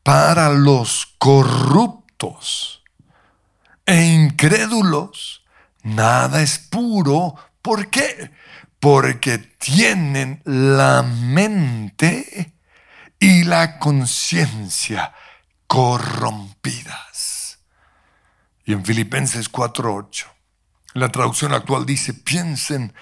para 0.03 0.49
los 0.49 1.13
corruptos, 1.17 2.76
e 3.87 4.03
incrédulos, 4.03 5.43
nada 5.81 6.43
es 6.43 6.59
puro. 6.59 7.35
¿Por 7.61 7.89
qué? 7.89 8.31
Porque 8.79 9.39
tienen 9.39 10.41
la 10.45 11.01
mente 11.01 12.53
y 13.19 13.45
la 13.45 13.79
conciencia 13.79 15.15
corrompidas. 15.65 17.59
Y 18.65 18.73
en 18.73 18.85
Filipenses 18.85 19.49
4:8, 19.49 20.27
la 20.93 21.09
traducción 21.09 21.53
actual 21.53 21.85
dice, 21.85 22.13
piensen 22.13 22.93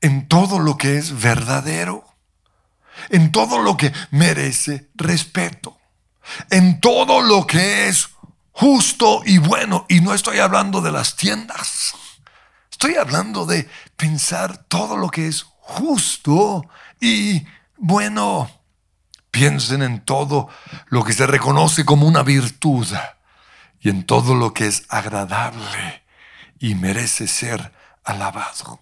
en 0.00 0.28
todo 0.28 0.58
lo 0.58 0.78
que 0.78 0.96
es 0.96 1.20
verdadero, 1.20 2.04
en 3.10 3.32
todo 3.32 3.60
lo 3.60 3.76
que 3.76 3.92
merece 4.10 4.88
respeto, 4.94 5.78
en 6.50 6.80
todo 6.80 7.20
lo 7.20 7.46
que 7.46 7.88
es 7.88 8.15
justo 8.56 9.22
y 9.24 9.38
bueno. 9.38 9.86
Y 9.88 10.00
no 10.00 10.14
estoy 10.14 10.38
hablando 10.38 10.80
de 10.80 10.90
las 10.90 11.16
tiendas. 11.16 11.94
Estoy 12.70 12.94
hablando 12.94 13.46
de 13.46 13.68
pensar 13.96 14.56
todo 14.68 14.96
lo 14.96 15.08
que 15.08 15.28
es 15.28 15.46
justo 15.60 16.64
y 17.00 17.46
bueno. 17.76 18.50
Piensen 19.30 19.82
en 19.82 20.00
todo 20.00 20.48
lo 20.86 21.04
que 21.04 21.12
se 21.12 21.26
reconoce 21.26 21.84
como 21.84 22.06
una 22.06 22.22
virtud 22.22 22.86
y 23.80 23.90
en 23.90 24.04
todo 24.06 24.34
lo 24.34 24.54
que 24.54 24.66
es 24.66 24.84
agradable 24.88 26.04
y 26.58 26.74
merece 26.74 27.28
ser 27.28 27.70
alabado. 28.02 28.80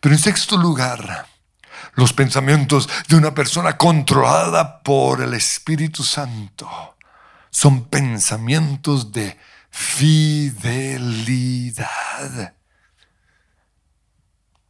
Pero 0.00 0.16
en 0.16 0.20
sexto 0.20 0.56
lugar, 0.56 1.28
los 1.94 2.12
pensamientos 2.12 2.88
de 3.06 3.14
una 3.14 3.32
persona 3.32 3.76
controlada 3.76 4.82
por 4.82 5.22
el 5.22 5.34
Espíritu 5.34 6.02
Santo 6.02 6.96
son 7.52 7.84
pensamientos 7.84 9.12
de 9.12 9.38
fidelidad. 9.70 11.04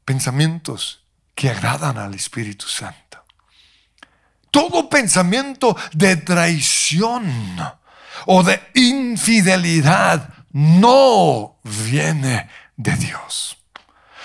Pensamientos 0.05 1.05
que 1.35 1.49
agradan 1.49 1.97
al 1.97 2.13
Espíritu 2.15 2.67
Santo. 2.67 3.25
Todo 4.51 4.91
pensamiento 4.91 5.77
de 5.93 6.17
traición 6.17 7.57
o 8.27 8.43
de 8.43 8.61
infidelidad 8.75 10.29
no 10.51 11.61
viene 11.63 12.51
de 12.77 12.97
Dios. 12.97 13.57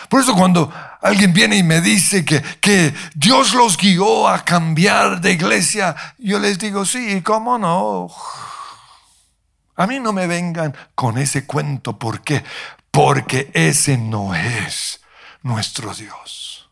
Por 0.09 0.21
eso 0.21 0.35
cuando 0.35 0.73
alguien 1.01 1.31
viene 1.31 1.57
y 1.57 1.63
me 1.63 1.79
dice 1.79 2.25
que, 2.25 2.41
que, 2.59 2.93
Dios 3.13 3.53
los 3.53 3.77
guió 3.77 4.27
a 4.27 4.43
cambiar 4.43 5.21
de 5.21 5.33
iglesia, 5.33 5.95
yo 6.17 6.39
les 6.39 6.57
digo, 6.57 6.85
sí, 6.85 7.21
¿cómo 7.21 7.57
no? 7.57 8.09
A 9.77 9.87
mí 9.87 9.99
no 9.99 10.11
me 10.11 10.27
vengan 10.27 10.75
con 10.95 11.19
ese 11.19 11.45
cuento. 11.45 11.97
¿Por 11.97 12.21
qué? 12.21 12.43
Porque 12.91 13.51
ese 13.53 13.97
no 13.97 14.35
es 14.35 14.99
nuestro 15.43 15.93
Dios. 15.93 16.69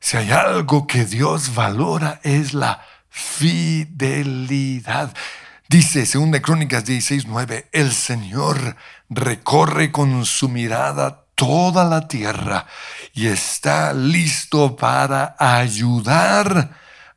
Si 0.00 0.16
hay 0.16 0.32
algo 0.32 0.86
que 0.86 1.04
Dios 1.04 1.54
valora 1.54 2.20
es 2.22 2.54
la 2.54 2.82
fidelidad. 3.10 5.14
Dice, 5.68 6.06
según 6.06 6.32
Crónicas 6.32 6.84
16, 6.84 7.26
9, 7.26 7.68
el 7.72 7.92
Señor 7.92 8.76
recorre 9.08 9.92
con 9.92 10.24
su 10.24 10.48
mirada 10.48 11.24
toda 11.34 11.84
la 11.84 12.08
tierra 12.08 12.66
y 13.12 13.26
está 13.26 13.92
listo 13.92 14.76
para 14.76 15.36
ayudar 15.38 16.70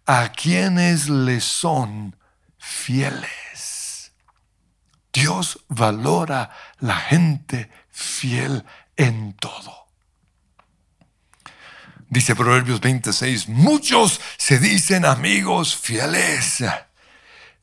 a 0.05 0.31
quienes 0.31 1.07
le 1.07 1.39
son 1.39 2.15
fieles. 2.57 3.46
Dios 5.11 5.65
valora 5.67 6.51
la 6.79 6.95
gente 6.95 7.71
fiel 7.89 8.65
en 8.95 9.33
todo. 9.33 9.87
Dice 12.09 12.35
Proverbios 12.35 12.79
26, 12.79 13.49
muchos 13.49 14.21
se 14.37 14.59
dicen 14.59 15.05
amigos 15.05 15.75
fieles 15.75 16.63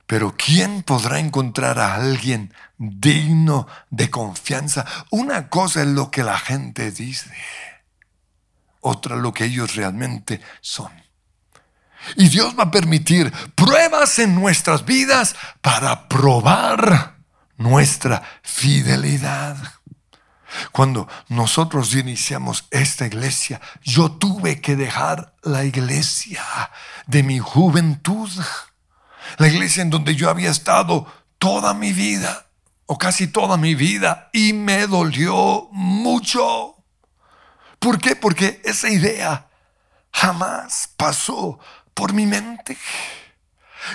pero 0.06 0.34
¿quién 0.36 0.82
podrá 0.82 1.18
encontrar 1.18 1.78
a 1.78 1.94
alguien 1.94 2.52
digno 2.76 3.66
de 3.90 4.10
confianza? 4.10 4.84
Una 5.10 5.48
cosa 5.48 5.82
es 5.82 5.88
lo 5.88 6.10
que 6.10 6.22
la 6.22 6.38
gente 6.38 6.90
dice, 6.90 7.34
otra 8.80 9.16
lo 9.16 9.32
que 9.32 9.44
ellos 9.44 9.74
realmente 9.74 10.40
son. 10.60 10.92
Y 12.16 12.28
Dios 12.28 12.54
va 12.58 12.64
a 12.64 12.70
permitir 12.70 13.32
pruebas 13.54 14.18
en 14.18 14.34
nuestras 14.34 14.84
vidas 14.84 15.34
para 15.62 16.06
probar 16.06 17.13
nuestra 17.56 18.22
fidelidad. 18.42 19.56
Cuando 20.70 21.08
nosotros 21.28 21.94
iniciamos 21.94 22.66
esta 22.70 23.06
iglesia, 23.06 23.60
yo 23.82 24.12
tuve 24.12 24.60
que 24.60 24.76
dejar 24.76 25.34
la 25.42 25.64
iglesia 25.64 26.42
de 27.06 27.22
mi 27.22 27.38
juventud 27.38 28.30
la 29.38 29.48
iglesia 29.48 29.82
en 29.82 29.90
donde 29.90 30.14
yo 30.14 30.30
había 30.30 30.50
estado 30.50 31.06
toda 31.38 31.74
mi 31.74 31.92
vida, 31.92 32.46
o 32.86 32.98
casi 32.98 33.26
toda 33.26 33.56
mi 33.56 33.74
vida, 33.74 34.28
y 34.32 34.52
me 34.52 34.86
dolió 34.86 35.68
mucho. 35.72 36.76
¿Por 37.78 37.98
qué? 37.98 38.16
Porque 38.16 38.60
esa 38.64 38.88
idea 38.88 39.48
jamás 40.12 40.90
pasó 40.96 41.58
por 41.92 42.12
mi 42.12 42.26
mente. 42.26 42.76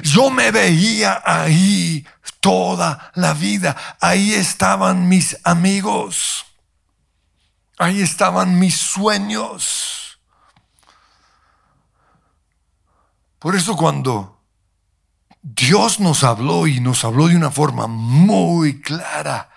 Yo 0.03 0.29
me 0.29 0.51
veía 0.51 1.21
ahí 1.25 2.05
toda 2.39 3.11
la 3.15 3.33
vida. 3.33 3.75
Ahí 3.99 4.33
estaban 4.33 5.07
mis 5.07 5.37
amigos. 5.43 6.45
Ahí 7.77 8.01
estaban 8.01 8.59
mis 8.59 8.77
sueños. 8.77 10.19
Por 13.39 13.55
eso 13.55 13.77
cuando 13.77 14.41
Dios 15.41 15.99
nos 15.99 16.23
habló 16.23 16.67
y 16.67 16.81
nos 16.81 17.05
habló 17.05 17.27
de 17.27 17.37
una 17.37 17.51
forma 17.51 17.87
muy 17.87 18.81
clara. 18.81 19.49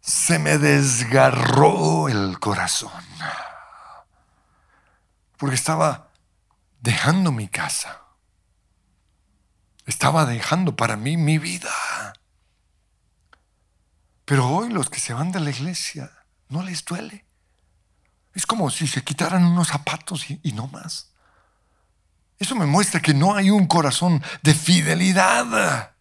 Se 0.00 0.38
me 0.38 0.58
desgarró 0.58 2.08
el 2.08 2.38
corazón. 2.40 2.90
Porque 5.36 5.54
estaba 5.54 6.08
dejando 6.80 7.30
mi 7.30 7.46
casa. 7.46 8.07
Estaba 9.88 10.26
dejando 10.26 10.76
para 10.76 10.98
mí 10.98 11.16
mi 11.16 11.38
vida. 11.38 11.72
Pero 14.26 14.46
hoy 14.46 14.68
los 14.68 14.90
que 14.90 15.00
se 15.00 15.14
van 15.14 15.32
de 15.32 15.40
la 15.40 15.48
iglesia 15.48 16.12
no 16.50 16.62
les 16.62 16.84
duele. 16.84 17.24
Es 18.34 18.44
como 18.44 18.68
si 18.68 18.86
se 18.86 19.02
quitaran 19.02 19.46
unos 19.46 19.68
zapatos 19.68 20.28
y, 20.30 20.38
y 20.42 20.52
no 20.52 20.66
más. 20.66 21.08
Eso 22.38 22.54
me 22.54 22.66
muestra 22.66 23.00
que 23.00 23.14
no 23.14 23.34
hay 23.34 23.48
un 23.48 23.66
corazón 23.66 24.22
de 24.42 24.52
fidelidad. 24.52 25.94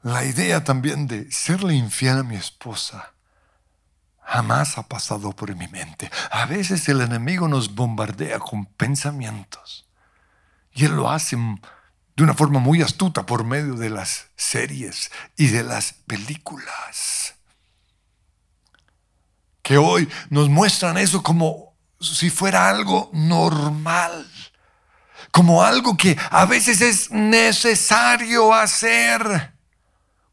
La 0.00 0.24
idea 0.24 0.64
también 0.64 1.06
de 1.06 1.30
serle 1.30 1.74
infiel 1.74 2.20
a 2.20 2.22
mi 2.22 2.36
esposa 2.36 3.12
jamás 4.22 4.78
ha 4.78 4.88
pasado 4.88 5.32
por 5.32 5.54
mi 5.54 5.68
mente. 5.68 6.10
A 6.30 6.46
veces 6.46 6.88
el 6.88 7.02
enemigo 7.02 7.48
nos 7.48 7.74
bombardea 7.74 8.38
con 8.38 8.64
pensamientos 8.64 9.85
y 10.76 10.84
él 10.84 10.92
lo 10.92 11.10
hace 11.10 11.36
de 11.36 12.22
una 12.22 12.34
forma 12.34 12.60
muy 12.60 12.82
astuta 12.82 13.24
por 13.24 13.44
medio 13.44 13.74
de 13.74 13.88
las 13.90 14.26
series 14.36 15.10
y 15.36 15.48
de 15.48 15.64
las 15.64 15.94
películas. 16.06 17.34
Que 19.62 19.78
hoy 19.78 20.08
nos 20.28 20.48
muestran 20.48 20.98
eso 20.98 21.22
como 21.22 21.74
si 21.98 22.28
fuera 22.28 22.68
algo 22.68 23.10
normal, 23.14 24.30
como 25.30 25.64
algo 25.64 25.96
que 25.96 26.16
a 26.30 26.44
veces 26.44 26.82
es 26.82 27.10
necesario 27.10 28.52
hacer, 28.52 29.55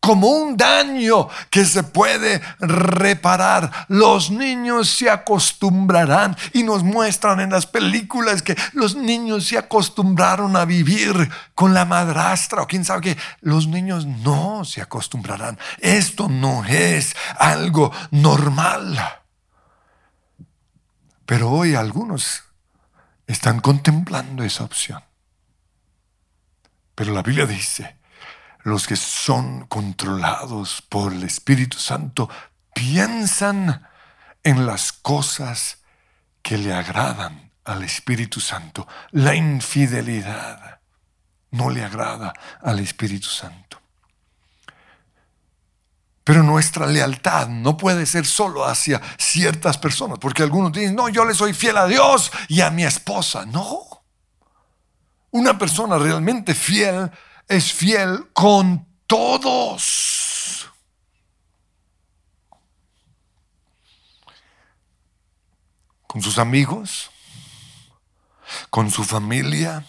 como 0.03 0.27
un 0.27 0.57
daño 0.57 1.29
que 1.49 1.63
se 1.63 1.81
puede 1.81 2.41
reparar. 2.59 3.71
Los 3.87 4.31
niños 4.31 4.89
se 4.89 5.09
acostumbrarán 5.09 6.35
y 6.51 6.63
nos 6.63 6.83
muestran 6.83 7.39
en 7.39 7.51
las 7.51 7.65
películas 7.65 8.41
que 8.41 8.57
los 8.73 8.97
niños 8.97 9.47
se 9.47 9.57
acostumbraron 9.57 10.57
a 10.57 10.65
vivir 10.65 11.31
con 11.55 11.73
la 11.73 11.85
madrastra 11.85 12.63
o 12.63 12.67
quién 12.67 12.83
sabe 12.83 13.15
que 13.15 13.17
los 13.39 13.67
niños 13.67 14.05
no 14.05 14.65
se 14.65 14.81
acostumbrarán. 14.81 15.57
Esto 15.79 16.27
no 16.27 16.65
es 16.65 17.15
algo 17.39 17.89
normal. 18.11 18.99
Pero 21.25 21.49
hoy 21.49 21.75
algunos 21.75 22.43
están 23.25 23.61
contemplando 23.61 24.43
esa 24.43 24.65
opción. 24.65 25.01
Pero 26.93 27.13
la 27.13 27.23
Biblia 27.23 27.45
dice, 27.45 28.02
los 28.63 28.87
que 28.87 28.95
son 28.95 29.65
controlados 29.67 30.81
por 30.89 31.13
el 31.13 31.23
Espíritu 31.23 31.77
Santo 31.77 32.29
piensan 32.73 33.87
en 34.43 34.65
las 34.65 34.91
cosas 34.91 35.79
que 36.41 36.57
le 36.57 36.73
agradan 36.73 37.51
al 37.65 37.83
Espíritu 37.83 38.39
Santo. 38.39 38.87
La 39.11 39.35
infidelidad 39.35 40.79
no 41.51 41.69
le 41.69 41.83
agrada 41.83 42.33
al 42.61 42.79
Espíritu 42.79 43.29
Santo. 43.29 43.81
Pero 46.23 46.41
nuestra 46.41 46.87
lealtad 46.87 47.49
no 47.49 47.75
puede 47.75 48.05
ser 48.05 48.25
solo 48.25 48.65
hacia 48.65 49.01
ciertas 49.17 49.77
personas, 49.77 50.19
porque 50.19 50.43
algunos 50.43 50.71
dicen, 50.71 50.95
no, 50.95 51.09
yo 51.09 51.25
le 51.25 51.33
soy 51.33 51.53
fiel 51.53 51.77
a 51.77 51.85
Dios 51.85 52.31
y 52.47 52.61
a 52.61 52.69
mi 52.69 52.83
esposa. 52.83 53.45
No. 53.45 54.03
Una 55.31 55.57
persona 55.57 55.97
realmente 55.97 56.55
fiel 56.55 57.11
es 57.47 57.73
fiel 57.73 58.29
con 58.33 58.87
todos. 59.07 60.69
Con 66.07 66.21
sus 66.21 66.37
amigos, 66.37 67.09
con 68.69 68.91
su 68.91 69.03
familia, 69.03 69.85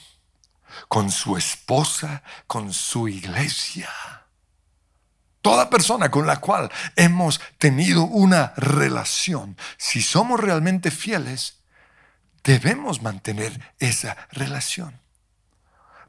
con 0.89 1.11
su 1.11 1.37
esposa, 1.37 2.23
con 2.47 2.73
su 2.73 3.09
iglesia 3.09 3.91
Toda 5.45 5.69
persona 5.69 6.11
con 6.11 6.27
la 6.27 6.41
cual 6.41 6.73
hemos 6.97 7.39
tenido 7.59 8.05
una 8.05 8.55
relación, 8.57 9.59
si 9.77 10.01
somos 10.01 10.41
realmente 10.41 10.91
fieles, 10.91 11.59
debemos 12.43 13.03
mantener 13.03 13.75
esa 13.79 14.17
relación. 14.33 15.04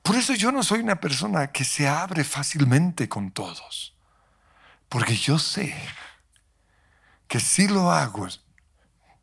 Por 0.05 0.15
eso 0.17 0.35
yo 0.35 0.51
no 0.51 0.61
soy 0.61 0.81
una 0.81 0.97
persona 0.97 1.47
que 1.51 1.63
se 1.65 1.87
abre 1.87 2.23
fácilmente 2.23 3.09
con 3.09 3.31
todos, 3.31 3.95
porque 4.87 5.15
yo 5.15 5.39
sé 5.39 5.75
que 7.27 7.39
si 7.39 7.67
lo 7.67 7.91
hago, 7.91 8.27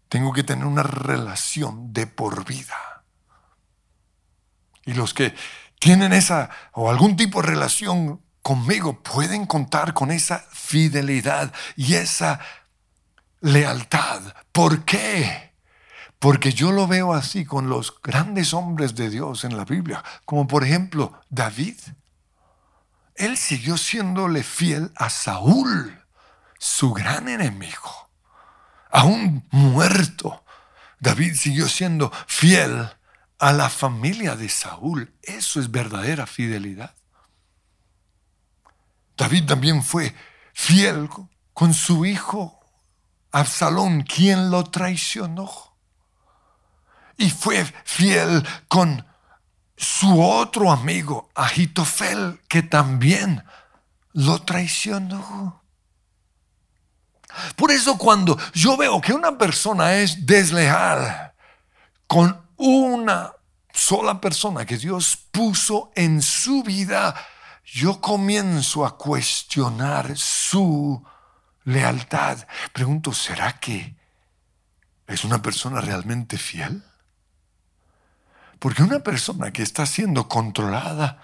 tengo 0.09 0.33
que 0.33 0.43
tener 0.43 0.65
una 0.65 0.83
relación 0.83 1.93
de 1.93 2.09
por 2.09 2.45
vida. 2.45 3.05
Y 4.85 4.95
los 4.95 5.15
que 5.15 5.37
tienen 5.79 6.13
esa 6.13 6.51
o 6.73 6.91
algún 6.91 7.15
tipo 7.15 7.41
de 7.41 7.47
relación 7.47 8.21
conmigo 8.43 9.05
pueden 9.05 9.47
contar 9.47 9.95
con 9.95 10.11
esa 10.11 10.41
fidelidad 10.51 11.55
y 11.77 11.95
esa 11.95 12.41
lealtad. 13.41 14.35
¿Por 14.51 14.85
qué? 14.85 15.52
Porque 16.23 16.53
yo 16.53 16.71
lo 16.71 16.87
veo 16.87 17.15
así 17.15 17.45
con 17.45 17.69
los 17.69 18.01
grandes 18.01 18.55
hombres 18.55 18.95
de 18.95 19.11
Dios 19.11 19.43
en 19.43 19.57
la 19.57 19.65
Biblia, 19.65 20.05
como 20.25 20.47
por 20.47 20.63
ejemplo 20.63 21.21
David. 21.31 21.77
Él 23.17 23.37
siguió 23.37 23.77
siéndole 23.77 24.45
fiel 24.45 24.93
a 24.95 25.11
Saúl, 25.11 26.01
su 26.61 26.93
gran 26.93 27.29
enemigo. 27.29 28.09
Aún 28.93 29.49
muerto, 29.51 30.45
David 31.01 31.35
siguió 31.35 31.69
siendo 31.69 32.13
fiel 32.29 32.89
a 33.41 33.53
la 33.53 33.69
familia 33.69 34.37
de 34.37 34.49
Saúl. 34.49 35.13
Eso 35.23 35.59
es 35.59 35.73
verdadera 35.73 36.29
fidelidad. 36.29 36.95
David 39.17 39.47
también 39.47 39.83
fue 39.83 40.15
fiel 40.53 41.09
con 41.53 41.75
su 41.75 42.07
hijo 42.07 42.61
Absalón, 43.33 44.03
quien 44.03 44.53
lo 44.53 44.63
traicionó. 44.63 45.72
Y 47.23 47.31
fue 47.31 47.65
fiel 47.85 48.45
con 48.67 49.07
su 49.77 50.21
otro 50.21 50.73
amigo, 50.73 51.31
Agitofel, 51.37 52.41
que 52.49 52.65
también 52.65 53.45
lo 54.13 54.43
traicionó. 54.43 55.63
Por 57.55 57.71
eso 57.71 57.97
cuando 57.97 58.37
yo 58.53 58.77
veo 58.77 59.01
que 59.01 59.13
una 59.13 59.39
persona 59.39 59.95
es 59.95 60.27
desleal 60.27 61.33
con 62.09 62.45
una 62.57 63.31
sola 63.73 64.21
persona 64.21 64.67
que 64.67 64.77
Dios 64.77 65.17
puso 65.31 65.93
en 65.95 66.23
su 66.23 66.65
vida, 66.65 67.15
yo 67.65 68.01
comienzo 68.01 68.85
a 68.85 68.99
cuestionar 68.99 70.19
su 70.19 71.01
lealtad. 71.63 72.49
Pregunto, 72.73 73.13
¿será 73.13 73.61
que 73.61 73.95
es 75.07 75.23
una 75.23 75.41
persona 75.41 75.81
realmente 75.81 76.37
fiel? 76.37 76.83
Porque 78.63 78.85
una 78.85 79.01
persona 79.01 79.53
que 79.53 79.65
está 79.65 79.87
siendo 79.87 80.29
controlada 80.29 81.21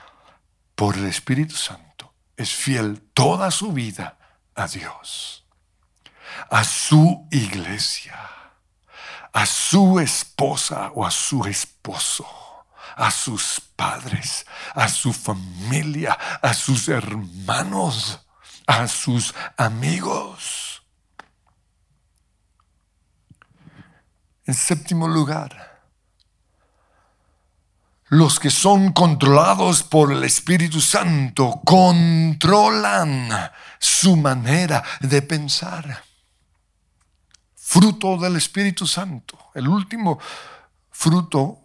por 0.75 0.97
el 0.97 1.05
Espíritu 1.07 1.55
Santo 1.55 2.13
es 2.37 2.51
fiel 2.51 3.01
toda 3.15 3.53
su 3.53 3.73
vida 3.73 4.19
a 4.57 4.67
Dios, 4.67 5.47
a 6.51 6.65
su 6.65 7.29
iglesia, 7.31 8.19
a 9.33 9.47
su 9.47 10.01
esposa 10.01 10.91
o 10.97 11.07
a 11.07 11.13
su 11.13 11.45
esposo 11.45 12.27
a 12.97 13.13
sus 13.13 13.61
padres, 13.77 14.45
a 14.75 14.89
su 14.89 15.13
familia, 15.13 16.19
a 16.43 16.53
sus 16.53 16.89
hermanos, 16.89 18.27
a 18.67 18.89
sus 18.89 19.33
amigos. 19.57 20.83
En 24.45 24.55
séptimo 24.55 25.07
lugar, 25.07 25.78
los 28.11 28.41
que 28.41 28.51
son 28.51 28.93
controlados 28.93 29.83
por 29.83 30.13
el 30.13 30.25
Espíritu 30.25 30.81
Santo 30.81 31.61
controlan 31.65 33.29
su 33.79 34.17
manera 34.17 34.83
de 35.01 35.23
pensar. 35.23 36.05
Fruto 37.55 38.17
del 38.17 38.37
Espíritu 38.37 38.87
Santo. 38.87 39.51
El 39.55 39.69
último 39.69 40.19
fruto 40.91 41.61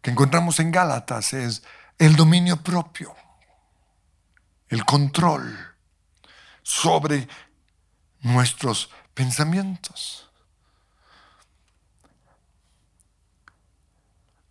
que 0.00 0.10
encontramos 0.10 0.60
en 0.60 0.70
Gálatas 0.70 1.32
es 1.32 1.62
el 1.98 2.14
dominio 2.14 2.62
propio, 2.62 3.14
el 4.68 4.84
control 4.84 5.74
sobre 6.62 7.28
nuestros 8.20 8.90
pensamientos. 9.12 10.27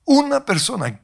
Una 0.09 0.45
persona 0.45 1.01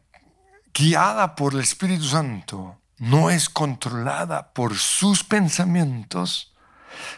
guiada 0.73 1.35
por 1.35 1.55
el 1.55 1.59
Espíritu 1.59 2.05
Santo 2.05 2.79
no 2.99 3.29
es 3.29 3.49
controlada 3.49 4.53
por 4.53 4.77
sus 4.77 5.25
pensamientos, 5.25 6.53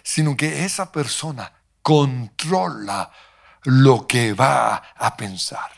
sino 0.01 0.35
que 0.35 0.65
esa 0.65 0.91
persona 0.91 1.53
controla 1.83 3.11
lo 3.65 4.07
que 4.07 4.33
va 4.33 4.77
a 4.95 5.15
pensar. 5.15 5.69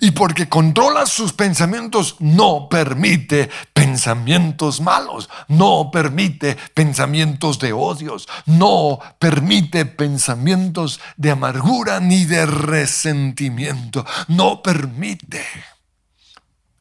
Y 0.00 0.12
porque 0.12 0.48
controla 0.48 1.06
sus 1.06 1.32
pensamientos, 1.32 2.16
no 2.20 2.68
permite 2.68 3.50
pensamientos 3.72 4.80
malos, 4.80 5.28
no 5.48 5.90
permite 5.90 6.56
pensamientos 6.74 7.58
de 7.58 7.72
odios, 7.72 8.28
no 8.46 8.98
permite 9.18 9.86
pensamientos 9.86 11.00
de 11.16 11.30
amargura 11.30 12.00
ni 12.00 12.24
de 12.24 12.46
resentimiento, 12.46 14.04
no 14.28 14.62
permite 14.62 15.44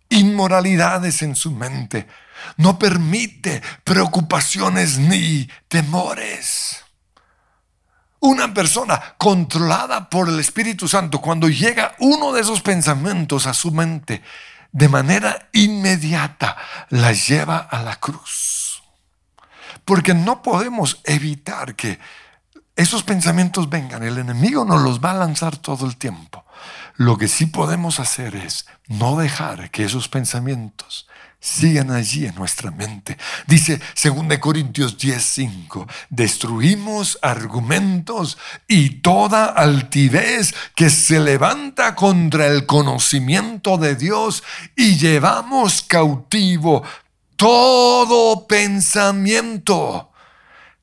inmoralidades 0.09 1.21
en 1.21 1.35
su 1.35 1.51
mente, 1.51 2.07
no 2.57 2.79
permite 2.79 3.61
preocupaciones 3.83 4.97
ni 4.97 5.49
temores. 5.67 6.84
Una 8.25 8.51
persona 8.55 9.13
controlada 9.19 10.09
por 10.09 10.27
el 10.29 10.39
Espíritu 10.39 10.87
Santo, 10.87 11.21
cuando 11.21 11.47
llega 11.47 11.93
uno 11.99 12.33
de 12.33 12.41
esos 12.41 12.63
pensamientos 12.63 13.45
a 13.45 13.53
su 13.53 13.71
mente, 13.71 14.23
de 14.71 14.89
manera 14.89 15.47
inmediata 15.53 16.57
la 16.89 17.11
lleva 17.11 17.59
a 17.59 17.83
la 17.83 17.97
cruz. 17.97 18.81
Porque 19.85 20.15
no 20.15 20.41
podemos 20.41 21.01
evitar 21.03 21.75
que 21.75 21.99
esos 22.75 23.03
pensamientos 23.03 23.69
vengan. 23.69 24.01
El 24.01 24.17
enemigo 24.17 24.65
nos 24.65 24.81
los 24.81 24.99
va 24.99 25.11
a 25.11 25.15
lanzar 25.25 25.57
todo 25.57 25.85
el 25.85 25.95
tiempo. 25.95 26.43
Lo 26.95 27.19
que 27.19 27.27
sí 27.27 27.45
podemos 27.45 27.99
hacer 27.99 28.35
es 28.35 28.65
no 28.87 29.17
dejar 29.17 29.69
que 29.69 29.83
esos 29.83 30.07
pensamientos 30.07 31.07
sigan 31.45 31.91
allí 31.91 32.25
en 32.25 32.33
nuestra 32.35 32.71
mente. 32.71 33.17
Dice 33.45 33.79
2 34.01 34.39
Corintios 34.39 34.97
10:5, 34.97 35.87
destruimos 36.09 37.19
argumentos 37.21 38.37
y 38.67 39.01
toda 39.01 39.45
altivez 39.45 40.55
que 40.75 40.89
se 40.89 41.19
levanta 41.19 41.93
contra 41.93 42.47
el 42.47 42.65
conocimiento 42.65 43.77
de 43.77 43.95
Dios 43.95 44.43
y 44.75 44.97
llevamos 44.97 45.83
cautivo 45.83 46.83
todo 47.35 48.47
pensamiento 48.47 50.11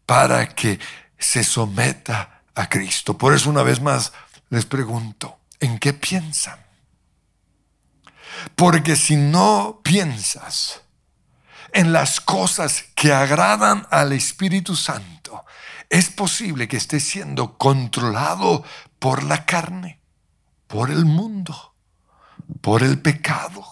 para 0.07 0.48
que 0.55 0.79
se 1.18 1.42
someta 1.42 2.42
a 2.55 2.68
Cristo. 2.68 3.18
Por 3.18 3.35
eso 3.35 3.51
una 3.51 3.64
vez 3.64 3.81
más 3.81 4.12
les 4.51 4.64
pregunto, 4.64 5.38
¿en 5.59 5.79
qué 5.79 5.92
piensan? 5.92 6.62
Porque 8.56 8.96
si 8.96 9.16
no 9.16 9.80
piensas 9.82 10.82
en 11.72 11.92
las 11.92 12.20
cosas 12.20 12.84
que 12.94 13.12
agradan 13.12 13.86
al 13.90 14.12
Espíritu 14.12 14.76
Santo, 14.76 15.44
es 15.88 16.10
posible 16.10 16.68
que 16.68 16.76
estés 16.76 17.04
siendo 17.04 17.58
controlado 17.58 18.64
por 18.98 19.22
la 19.24 19.44
carne, 19.44 20.00
por 20.66 20.90
el 20.90 21.04
mundo, 21.04 21.74
por 22.60 22.82
el 22.82 23.00
pecado, 23.00 23.64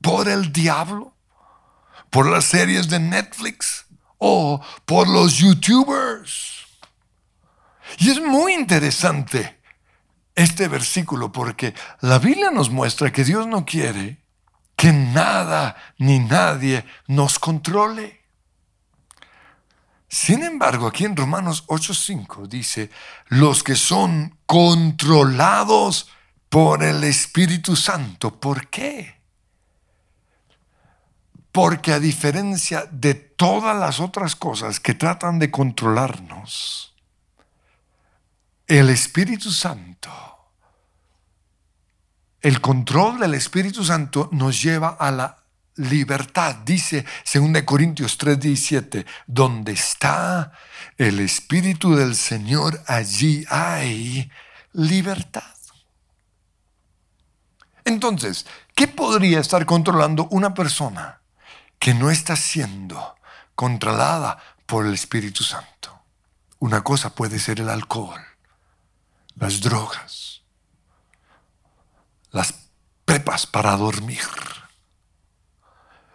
por 0.00 0.28
el 0.28 0.52
diablo, 0.52 1.14
por 2.10 2.26
las 2.26 2.44
series 2.44 2.88
de 2.88 3.00
Netflix 3.00 3.86
o 4.18 4.60
por 4.84 5.08
los 5.08 5.34
youtubers. 5.38 6.66
Y 7.98 8.10
es 8.10 8.20
muy 8.20 8.54
interesante 8.54 9.61
este 10.34 10.68
versículo 10.68 11.30
porque 11.32 11.74
la 12.00 12.18
Biblia 12.18 12.50
nos 12.50 12.70
muestra 12.70 13.12
que 13.12 13.24
Dios 13.24 13.46
no 13.46 13.64
quiere 13.64 14.22
que 14.76 14.92
nada 14.92 15.76
ni 15.98 16.18
nadie 16.18 16.84
nos 17.06 17.38
controle. 17.38 18.20
Sin 20.08 20.42
embargo, 20.42 20.88
aquí 20.88 21.04
en 21.04 21.16
Romanos 21.16 21.64
8:5 21.68 22.48
dice, 22.48 22.90
los 23.28 23.62
que 23.62 23.76
son 23.76 24.36
controlados 24.44 26.08
por 26.48 26.82
el 26.82 27.04
Espíritu 27.04 27.76
Santo. 27.76 28.38
¿Por 28.38 28.68
qué? 28.68 29.20
Porque 31.50 31.92
a 31.92 31.98
diferencia 31.98 32.86
de 32.90 33.14
todas 33.14 33.74
las 33.74 34.00
otras 34.00 34.36
cosas 34.36 34.78
que 34.78 34.92
tratan 34.92 35.38
de 35.38 35.50
controlarnos, 35.50 36.91
el 38.78 38.88
Espíritu 38.88 39.50
Santo, 39.50 40.10
el 42.40 42.62
control 42.62 43.20
del 43.20 43.34
Espíritu 43.34 43.84
Santo 43.84 44.30
nos 44.32 44.62
lleva 44.62 44.96
a 44.98 45.10
la 45.10 45.44
libertad. 45.76 46.56
Dice 46.64 47.04
2 47.30 47.64
Corintios 47.64 48.16
3:17, 48.16 49.04
donde 49.26 49.72
está 49.72 50.52
el 50.96 51.20
Espíritu 51.20 51.94
del 51.94 52.16
Señor, 52.16 52.82
allí 52.86 53.44
hay 53.50 54.30
libertad. 54.72 55.54
Entonces, 57.84 58.46
¿qué 58.74 58.88
podría 58.88 59.40
estar 59.40 59.66
controlando 59.66 60.28
una 60.30 60.54
persona 60.54 61.20
que 61.78 61.92
no 61.92 62.10
está 62.10 62.36
siendo 62.36 63.16
controlada 63.54 64.38
por 64.64 64.86
el 64.86 64.94
Espíritu 64.94 65.44
Santo? 65.44 66.04
Una 66.58 66.82
cosa 66.82 67.14
puede 67.14 67.38
ser 67.38 67.60
el 67.60 67.68
alcohol, 67.68 68.31
las 69.36 69.60
drogas, 69.60 70.42
las 72.30 72.54
pepas 73.04 73.46
para 73.46 73.76
dormir. 73.76 74.20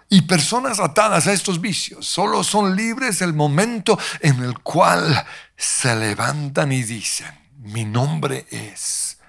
Y 0.09 0.21
personas 0.21 0.79
atadas 0.79 1.27
a 1.27 1.33
estos 1.33 1.59
vicios 1.59 2.07
solo 2.07 2.43
son 2.43 2.75
libres 2.75 3.21
el 3.21 3.33
momento 3.33 3.99
en 4.21 4.41
el 4.41 4.59
cual 4.59 5.25
se 5.57 5.95
levantan 5.95 6.71
y 6.71 6.83
dicen, 6.83 7.49
mi 7.57 7.83
nombre 7.83 8.47
es 8.49 9.19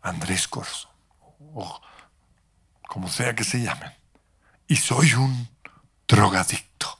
Andrés 0.00 0.48
Corso 0.48 0.88
o 1.54 1.80
como 2.88 3.08
sea 3.08 3.34
que 3.34 3.44
se 3.44 3.62
llamen, 3.62 3.90
y 4.68 4.76
soy 4.76 5.14
un 5.14 5.48
drogadicto, 6.06 6.98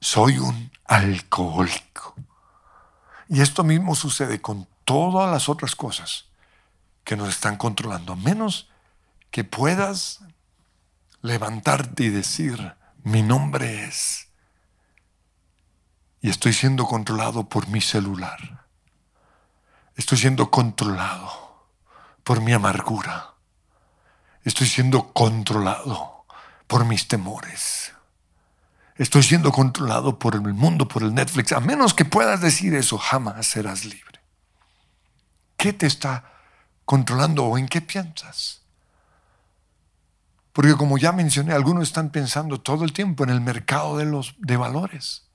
soy 0.00 0.38
un 0.38 0.72
alcohólico. 0.84 2.16
Y 3.28 3.40
esto 3.40 3.62
mismo 3.62 3.94
sucede 3.94 4.40
con 4.40 4.66
todas 4.92 5.30
las 5.30 5.48
otras 5.48 5.74
cosas 5.74 6.26
que 7.02 7.16
nos 7.16 7.30
están 7.30 7.56
controlando, 7.56 8.12
a 8.12 8.16
menos 8.16 8.68
que 9.30 9.42
puedas 9.42 10.20
levantarte 11.22 12.04
y 12.04 12.08
decir, 12.10 12.74
mi 13.02 13.22
nombre 13.22 13.84
es, 13.84 14.28
y 16.20 16.28
estoy 16.28 16.52
siendo 16.52 16.84
controlado 16.84 17.48
por 17.48 17.68
mi 17.68 17.80
celular, 17.80 18.66
estoy 19.96 20.18
siendo 20.18 20.50
controlado 20.50 21.66
por 22.22 22.42
mi 22.42 22.52
amargura, 22.52 23.32
Estoy 24.44 24.66
siendo 24.66 25.12
controlado 25.12 26.24
por 26.66 26.84
mis 26.84 27.06
temores. 27.06 27.92
Estoy 28.96 29.22
siendo 29.22 29.52
controlado 29.52 30.18
por 30.18 30.34
el 30.34 30.40
mundo, 30.40 30.88
por 30.88 31.04
el 31.04 31.14
Netflix. 31.14 31.52
A 31.52 31.60
menos 31.60 31.94
que 31.94 32.04
puedas 32.04 32.40
decir 32.40 32.74
eso, 32.74 32.98
jamás 32.98 33.46
serás 33.46 33.84
libre. 33.84 34.11
¿Qué 35.62 35.72
te 35.72 35.86
está 35.86 36.24
controlando 36.84 37.44
o 37.44 37.56
en 37.56 37.68
qué 37.68 37.80
piensas? 37.80 38.62
Porque 40.52 40.74
como 40.74 40.98
ya 40.98 41.12
mencioné, 41.12 41.52
algunos 41.52 41.84
están 41.84 42.10
pensando 42.10 42.60
todo 42.60 42.82
el 42.82 42.92
tiempo 42.92 43.22
en 43.22 43.30
el 43.30 43.40
mercado 43.40 43.96
de 43.96 44.04
los 44.04 44.34
de 44.38 44.56
valores, 44.56 45.28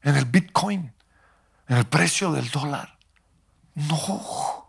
en 0.00 0.16
el 0.16 0.24
Bitcoin, 0.24 0.92
en 1.68 1.76
el 1.76 1.86
precio 1.86 2.32
del 2.32 2.50
dólar. 2.50 2.98
No. 3.76 4.68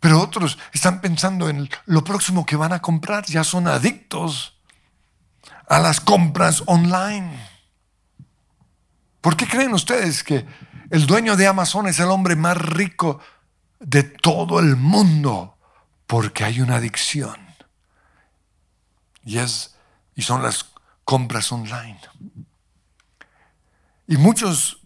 Pero 0.00 0.18
otros 0.18 0.58
están 0.72 1.02
pensando 1.02 1.50
en 1.50 1.68
lo 1.84 2.04
próximo 2.04 2.46
que 2.46 2.56
van 2.56 2.72
a 2.72 2.80
comprar, 2.80 3.26
ya 3.26 3.44
son 3.44 3.68
adictos 3.68 4.58
a 5.68 5.78
las 5.78 6.00
compras 6.00 6.62
online. 6.64 7.38
¿Por 9.20 9.36
qué 9.36 9.46
creen 9.46 9.74
ustedes 9.74 10.24
que 10.24 10.46
el 10.90 11.06
dueño 11.06 11.36
de 11.36 11.46
Amazon 11.46 11.86
es 11.88 11.98
el 12.00 12.08
hombre 12.08 12.36
más 12.36 12.56
rico 12.56 13.20
de 13.80 14.02
todo 14.02 14.60
el 14.60 14.76
mundo? 14.76 15.56
Porque 16.06 16.44
hay 16.44 16.60
una 16.60 16.76
adicción. 16.76 17.36
Y, 19.24 19.38
es, 19.38 19.74
y 20.14 20.22
son 20.22 20.42
las 20.42 20.66
compras 21.04 21.50
online. 21.52 22.00
Y 24.06 24.16
muchos 24.16 24.78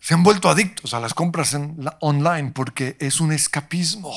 se 0.00 0.12
han 0.12 0.22
vuelto 0.22 0.50
adictos 0.50 0.92
a 0.92 1.00
las 1.00 1.14
compras 1.14 1.54
en 1.54 1.76
online 2.00 2.50
porque 2.50 2.96
es 3.00 3.20
un 3.20 3.32
escapismo. 3.32 4.12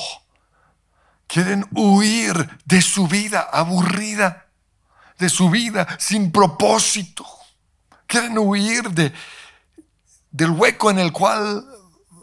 Quieren 1.26 1.64
huir 1.72 2.58
de 2.64 2.82
su 2.82 3.06
vida 3.06 3.48
aburrida, 3.52 4.46
de 5.18 5.28
su 5.28 5.50
vida 5.50 5.86
sin 5.98 6.30
propósito. 6.30 7.26
Quieren 8.06 8.36
huir 8.38 8.90
de, 8.90 9.12
del 10.38 10.52
hueco 10.52 10.88
en 10.88 11.00
el 11.00 11.12
cual 11.12 11.66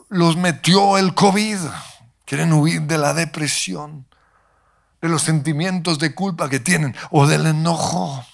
los 0.07 0.37
metió 0.37 0.97
el 0.97 1.13
COVID. 1.13 1.57
Quieren 2.23 2.53
huir 2.53 2.83
de 2.83 2.97
la 2.97 3.13
depresión, 3.13 4.07
de 5.01 5.09
los 5.09 5.21
sentimientos 5.21 5.99
de 5.99 6.15
culpa 6.15 6.49
que 6.49 6.61
tienen 6.61 6.95
o 7.11 7.27
del 7.27 7.45
enojo. 7.45 8.25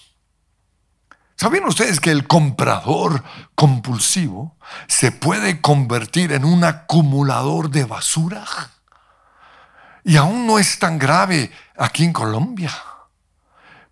¿Sabían 1.36 1.66
ustedes 1.66 2.00
que 2.00 2.12
el 2.12 2.28
comprador 2.28 3.24
compulsivo 3.56 4.56
se 4.88 5.12
puede 5.12 5.62
convertir 5.62 6.32
en 6.32 6.46
un 6.46 6.64
acumulador 6.64 7.72
de 7.72 7.86
basura? 7.86 8.46
Y 10.04 10.16
aún 10.16 10.46
no 10.46 10.60
es 10.60 10.78
tan 10.78 11.00
grave 11.00 11.52
aquí 11.76 12.04
en 12.04 12.14
Colombia. 12.14 12.72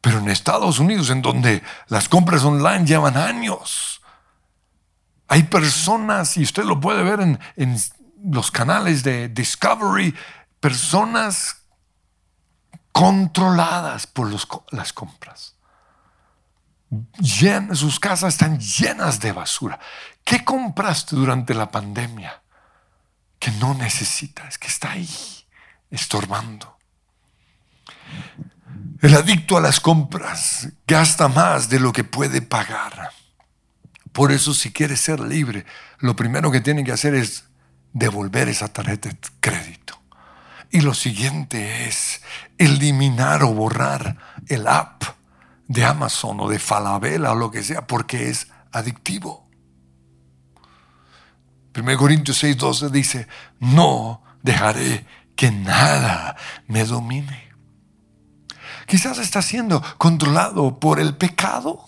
Pero 0.02 0.20
en 0.20 0.30
Estados 0.30 0.78
Unidos, 0.78 1.10
en 1.10 1.24
donde 1.24 1.64
las 1.88 2.08
compras 2.08 2.44
online 2.44 2.86
llevan 2.86 3.18
años, 3.18 3.99
hay 5.30 5.44
personas, 5.44 6.36
y 6.38 6.44
usted 6.44 6.64
lo 6.64 6.80
puede 6.80 7.04
ver 7.04 7.22
en, 7.22 7.40
los 8.22 8.52
canales 8.52 9.04
de 9.04 9.30
Discovery, 9.30 10.14
personas 10.60 11.64
controladas 12.92 14.08
por 14.08 14.30
las 14.72 14.92
compras 14.92 15.56
sus 17.74 18.00
casas 18.00 18.34
están 18.34 18.60
llenas 18.60 19.20
de 19.20 19.32
basura. 19.32 19.80
¿Qué 20.24 20.44
compraste 20.44 21.16
durante 21.16 21.54
la 21.54 21.70
pandemia 21.70 22.42
que 23.38 23.52
no 23.52 23.74
necesitas, 23.74 24.58
que 24.58 24.68
está 24.68 24.92
ahí 24.92 25.10
estorbando? 25.92 26.78
El 29.02 29.16
adicto 29.16 29.58
a 29.58 29.62
las 29.62 29.80
compras 29.80 30.70
gasta 30.88 31.28
más 31.28 31.70
de 31.70 31.80
lo 31.80 31.94
que 31.94 32.04
puede 32.04 32.42
pagar. 32.42 33.12
Por 34.20 34.34
eso 34.34 34.54
si 34.54 34.74
quiere 34.74 34.98
ser 34.98 35.22
libre, 35.22 35.66
lo 36.00 36.14
primero 36.14 36.52
que 36.52 36.60
tiene 36.60 36.84
que 36.84 36.92
hacer 36.92 37.16
es 37.16 37.46
devolver 37.94 38.50
esa 38.50 38.68
tarjeta 38.68 39.08
de 39.08 39.18
crédito. 39.40 39.98
Y 40.72 40.82
lo 40.82 40.94
siguiente 40.94 41.88
es 41.88 42.22
eliminar 42.58 43.44
o 43.44 43.54
borrar 43.54 44.18
el 44.50 44.68
app 44.68 45.04
de 45.70 45.86
Amazon 45.86 46.38
o 46.42 46.50
de 46.50 46.60
Falabella 46.60 47.32
o 47.32 47.36
lo 47.36 47.50
que 47.50 47.64
sea, 47.64 47.88
porque 47.88 48.28
es 48.28 48.50
adictivo. 48.74 49.48
1 51.74 51.98
Corintios 51.98 52.40
6, 52.40 52.58
12 52.58 52.90
dice, 52.90 53.26
no 53.62 54.22
dejaré 54.44 55.06
que 55.38 55.50
nada 55.50 56.36
me 56.68 56.84
domine. 56.84 57.54
Quizás 58.86 59.18
está 59.18 59.42
siendo 59.42 59.82
controlado 59.98 60.78
por 60.78 61.00
el 61.00 61.16
pecado. 61.16 61.86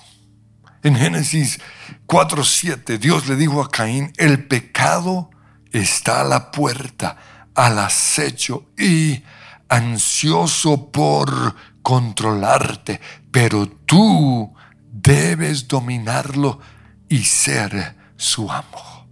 En 0.83 0.95
Génesis 0.95 1.59
4, 2.07 2.43
7, 2.43 2.97
Dios 2.97 3.27
le 3.27 3.35
dijo 3.35 3.61
a 3.61 3.69
Caín, 3.69 4.11
el 4.17 4.47
pecado 4.47 5.29
está 5.71 6.21
a 6.21 6.23
la 6.23 6.51
puerta, 6.51 7.17
al 7.53 7.77
acecho 7.77 8.65
y 8.77 9.23
ansioso 9.69 10.91
por 10.91 11.55
controlarte, 11.83 12.99
pero 13.31 13.67
tú 13.67 14.53
debes 14.91 15.67
dominarlo 15.67 16.59
y 17.07 17.23
ser 17.25 17.95
su 18.17 18.51
amo. 18.51 19.07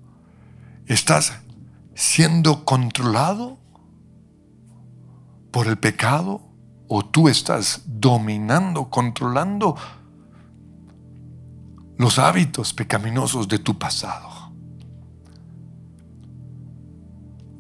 ¿Estás 0.88 1.34
siendo 1.94 2.66
controlado 2.66 3.60
por 5.52 5.68
el 5.68 5.78
pecado 5.78 6.42
o 6.88 7.06
tú 7.06 7.30
estás 7.30 7.84
dominando, 7.86 8.90
controlando 8.90 9.76
los 12.00 12.18
hábitos 12.18 12.74
pecaminosos 12.74 13.48
de 13.48 13.60
tu 13.60 13.78
pasado? 13.78 14.52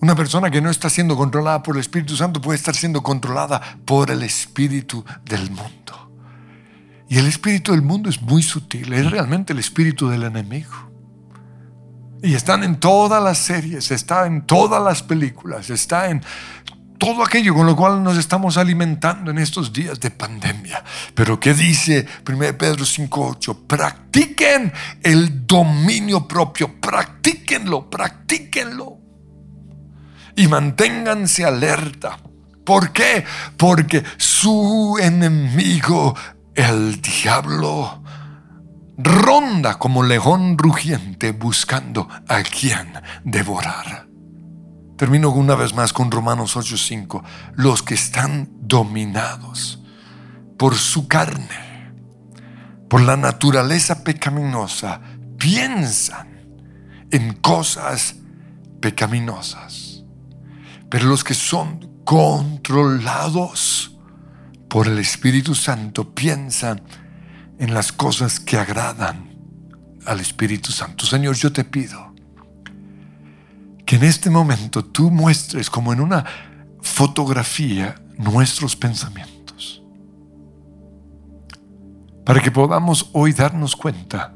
Una 0.01 0.15
persona 0.15 0.49
que 0.49 0.61
no 0.61 0.69
está 0.69 0.89
siendo 0.89 1.17
controlada 1.17 1.61
por 1.61 1.75
el 1.75 1.81
Espíritu 1.81 2.15
Santo 2.15 2.41
puede 2.41 2.57
estar 2.57 2.73
siendo 2.73 3.03
controlada 3.03 3.61
por 3.85 4.09
el 4.09 4.23
Espíritu 4.23 5.03
del 5.25 5.51
mundo. 5.51 6.09
Y 7.09 7.17
el 7.17 7.27
Espíritu 7.27 7.73
del 7.73 7.81
mundo 7.81 8.09
es 8.09 8.21
muy 8.21 8.41
sutil, 8.41 8.93
es 8.93 9.11
realmente 9.11 9.51
el 9.51 9.59
Espíritu 9.59 10.07
del 10.07 10.23
enemigo. 10.23 10.89
Y 12.23 12.33
están 12.33 12.63
en 12.63 12.79
todas 12.79 13.21
las 13.21 13.39
series, 13.39 13.91
está 13.91 14.25
en 14.25 14.45
todas 14.45 14.81
las 14.81 15.03
películas, 15.03 15.69
está 15.69 16.09
en 16.09 16.23
todo 16.99 17.23
aquello 17.23 17.55
con 17.55 17.65
lo 17.65 17.75
cual 17.75 18.03
nos 18.03 18.17
estamos 18.17 18.57
alimentando 18.57 19.31
en 19.31 19.39
estos 19.39 19.71
días 19.73 19.99
de 19.99 20.11
pandemia. 20.11 20.83
Pero 21.15 21.39
¿qué 21.39 21.53
dice 21.53 22.05
1 22.27 22.37
Pedro 22.57 22.85
5.8? 22.85 23.65
Practiquen 23.65 24.71
el 25.01 25.47
dominio 25.47 26.27
propio, 26.27 26.79
practíquenlo, 26.79 27.89
practíquenlo. 27.89 28.97
Y 30.35 30.47
manténganse 30.47 31.45
alerta. 31.45 32.19
¿Por 32.65 32.91
qué? 32.91 33.25
Porque 33.57 34.03
su 34.17 34.97
enemigo, 35.01 36.15
el 36.53 37.01
diablo, 37.01 38.03
ronda 38.97 39.79
como 39.79 40.03
león 40.03 40.57
rugiente 40.57 41.31
buscando 41.31 42.07
a 42.27 42.43
quien 42.43 42.93
devorar. 43.23 44.08
Termino 44.99 45.29
una 45.29 45.55
vez 45.55 45.73
más 45.73 45.93
con 45.93 46.11
Romanos 46.11 46.57
8:5. 46.57 47.23
Los 47.55 47.83
que 47.83 47.93
están 47.93 48.49
dominados 48.59 49.81
por 50.57 50.75
su 50.75 51.07
carne, 51.07 51.93
por 52.89 52.99
la 52.99 53.15
naturaleza 53.15 54.03
pecaminosa, 54.03 54.99
piensan 55.37 56.27
en 57.11 57.31
cosas 57.31 58.17
pecaminosas. 58.81 60.03
Pero 60.89 61.05
los 61.05 61.23
que 61.23 61.33
son 61.33 62.01
controlados 62.03 63.97
por 64.67 64.85
el 64.85 64.99
Espíritu 64.99 65.55
Santo 65.55 66.13
piensan 66.13 66.81
en 67.57 67.73
las 67.73 67.93
cosas 67.93 68.41
que 68.41 68.57
agradan 68.57 69.29
al 70.05 70.19
Espíritu 70.19 70.73
Santo. 70.73 71.05
Señor, 71.05 71.37
yo 71.37 71.53
te 71.53 71.63
pido 71.63 72.08
que 73.89 73.95
en 73.95 74.03
este 74.03 74.29
momento 74.29 74.85
tú 74.85 75.09
muestres 75.09 75.67
como 75.67 75.91
en 75.91 75.99
una 75.99 76.23
fotografía 76.79 77.95
nuestros 78.19 78.75
pensamientos. 78.75 79.81
Para 82.23 82.39
que 82.39 82.51
podamos 82.51 83.09
hoy 83.13 83.33
darnos 83.33 83.75
cuenta 83.75 84.35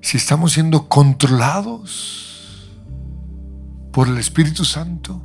si 0.00 0.18
estamos 0.18 0.52
siendo 0.52 0.86
controlados 0.88 2.70
por 3.92 4.06
el 4.06 4.18
Espíritu 4.18 4.64
Santo 4.64 5.20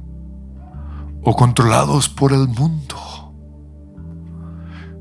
o 1.21 1.35
controlados 1.35 2.09
por 2.09 2.33
el 2.33 2.47
mundo 2.47 2.97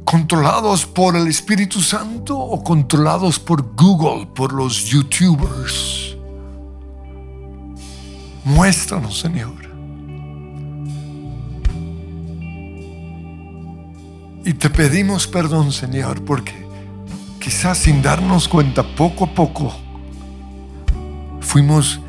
controlados 0.04 0.84
por 0.84 1.16
el 1.16 1.28
Espíritu 1.28 1.80
Santo 1.80 2.36
o 2.36 2.62
controlados 2.62 3.38
por 3.38 3.74
Google, 3.74 4.26
por 4.34 4.52
los 4.52 4.84
youtubers. 4.84 6.09
Muéstranos, 8.50 9.18
Señor. 9.18 9.54
Y 14.44 14.54
te 14.54 14.70
pedimos 14.70 15.26
perdón, 15.26 15.70
Señor, 15.70 16.24
porque 16.24 16.66
quizás 17.38 17.78
sin 17.78 18.02
darnos 18.02 18.48
cuenta, 18.48 18.82
poco 18.82 19.26
a 19.26 19.34
poco, 19.34 19.72
fuimos 21.40 22.00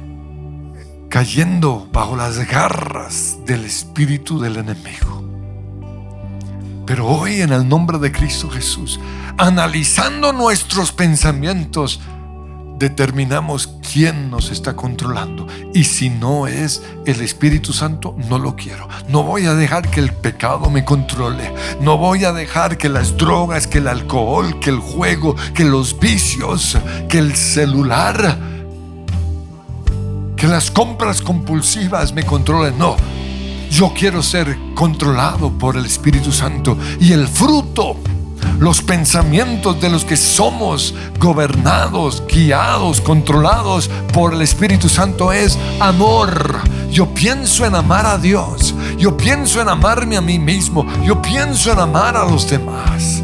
cayendo 1.09 1.87
bajo 1.91 2.15
las 2.15 2.37
garras 2.47 3.37
del 3.45 3.65
espíritu 3.65 4.39
del 4.39 4.57
enemigo. 4.57 5.21
Pero 6.87 7.07
hoy 7.07 7.41
en 7.41 7.53
el 7.53 7.67
nombre 7.69 7.99
de 7.99 8.11
Cristo 8.11 8.49
Jesús, 8.49 8.99
analizando 9.37 10.33
nuestros 10.33 10.91
pensamientos, 10.91 11.99
determinamos 12.81 13.69
quién 13.93 14.29
nos 14.29 14.51
está 14.51 14.75
controlando. 14.75 15.47
Y 15.73 15.85
si 15.85 16.09
no 16.09 16.47
es 16.47 16.81
el 17.05 17.21
Espíritu 17.21 17.71
Santo, 17.71 18.15
no 18.27 18.39
lo 18.39 18.55
quiero. 18.55 18.89
No 19.07 19.23
voy 19.23 19.45
a 19.45 19.53
dejar 19.53 19.89
que 19.89 20.01
el 20.01 20.11
pecado 20.11 20.69
me 20.69 20.83
controle. 20.83 21.53
No 21.79 21.97
voy 21.97 22.25
a 22.25 22.33
dejar 22.33 22.77
que 22.77 22.89
las 22.89 23.15
drogas, 23.15 23.67
que 23.67 23.77
el 23.77 23.87
alcohol, 23.87 24.59
que 24.59 24.71
el 24.71 24.79
juego, 24.79 25.35
que 25.53 25.63
los 25.63 25.97
vicios, 25.99 26.77
que 27.07 27.19
el 27.19 27.35
celular, 27.35 28.37
que 30.35 30.47
las 30.47 30.71
compras 30.71 31.21
compulsivas 31.21 32.13
me 32.13 32.25
controlen. 32.25 32.77
No 32.77 32.97
yo 33.69 33.93
quiero 33.97 34.21
ser 34.21 34.57
controlado 34.75 35.49
por 35.57 35.77
el 35.77 35.85
Espíritu 35.85 36.33
Santo 36.33 36.77
y 36.99 37.13
el 37.13 37.25
fruto 37.25 37.95
los 38.59 38.81
pensamientos 38.81 39.81
de 39.81 39.89
los 39.89 40.05
que 40.05 40.17
somos 40.17 40.93
gobernados, 41.19 42.23
guiados, 42.27 43.01
controlados 43.01 43.89
por 44.13 44.33
el 44.33 44.41
Espíritu 44.41 44.89
Santo 44.89 45.31
es 45.31 45.57
amor. 45.79 46.59
Yo 46.91 47.07
pienso 47.13 47.65
en 47.65 47.75
amar 47.75 48.05
a 48.05 48.17
Dios. 48.17 48.75
Yo 48.97 49.17
pienso 49.17 49.61
en 49.61 49.69
amarme 49.69 50.17
a 50.17 50.21
mí 50.21 50.37
mismo. 50.37 50.85
Yo 51.03 51.21
pienso 51.21 51.71
en 51.71 51.79
amar 51.79 52.15
a 52.15 52.25
los 52.25 52.49
demás. 52.49 53.23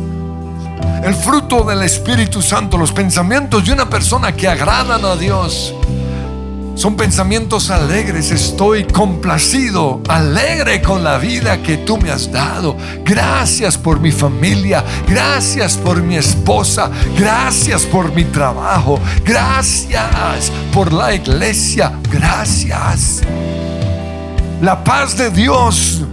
El 1.03 1.13
fruto 1.13 1.63
del 1.63 1.83
Espíritu 1.83 2.41
Santo, 2.41 2.77
los 2.77 2.91
pensamientos 2.91 3.65
de 3.65 3.73
una 3.73 3.87
persona 3.87 4.35
que 4.35 4.47
agradan 4.47 5.05
a 5.05 5.15
Dios 5.15 5.73
son 6.77 6.95
pensamientos 6.95 7.71
alegres. 7.71 8.31
Estoy 8.31 8.83
complacido, 8.85 9.99
alegre 10.07 10.81
con 10.81 11.03
la 11.03 11.17
vida 11.17 11.61
que 11.63 11.77
tú 11.77 11.97
me 11.97 12.11
has 12.11 12.31
dado. 12.31 12.77
Gracias 13.03 13.77
por 13.77 13.99
mi 13.99 14.11
familia. 14.11 14.83
Gracias 15.07 15.75
por 15.75 16.01
mi 16.03 16.15
esposa. 16.17 16.91
Gracias 17.17 17.83
por 17.83 18.13
mi 18.13 18.23
trabajo. 18.25 18.99
Gracias 19.25 20.51
por 20.71 20.93
la 20.93 21.15
iglesia. 21.15 21.93
Gracias. 22.11 23.21
La 24.61 24.83
paz 24.83 25.17
de 25.17 25.31
Dios 25.31 26.03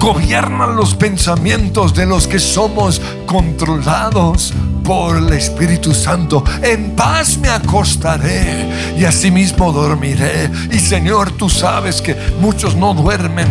gobierna 0.00 0.66
los 0.66 0.94
pensamientos 0.94 1.92
de 1.94 2.06
los 2.06 2.26
que 2.26 2.38
somos 2.38 3.02
controlados 3.26 4.54
por 4.82 5.18
el 5.18 5.30
Espíritu 5.34 5.92
Santo. 5.92 6.42
En 6.62 6.96
paz 6.96 7.36
me 7.36 7.50
acostaré 7.50 8.96
y 8.98 9.04
asimismo 9.04 9.70
dormiré. 9.70 10.50
Y 10.72 10.78
Señor, 10.78 11.32
tú 11.32 11.50
sabes 11.50 12.00
que 12.00 12.16
muchos 12.40 12.74
no 12.74 12.94
duermen, 12.94 13.46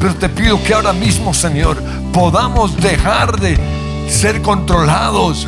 pero 0.00 0.12
te 0.16 0.28
pido 0.28 0.60
que 0.64 0.74
ahora 0.74 0.92
mismo, 0.92 1.32
Señor, 1.32 1.80
podamos 2.12 2.76
dejar 2.78 3.38
de 3.38 3.56
ser 4.08 4.42
controlados 4.42 5.46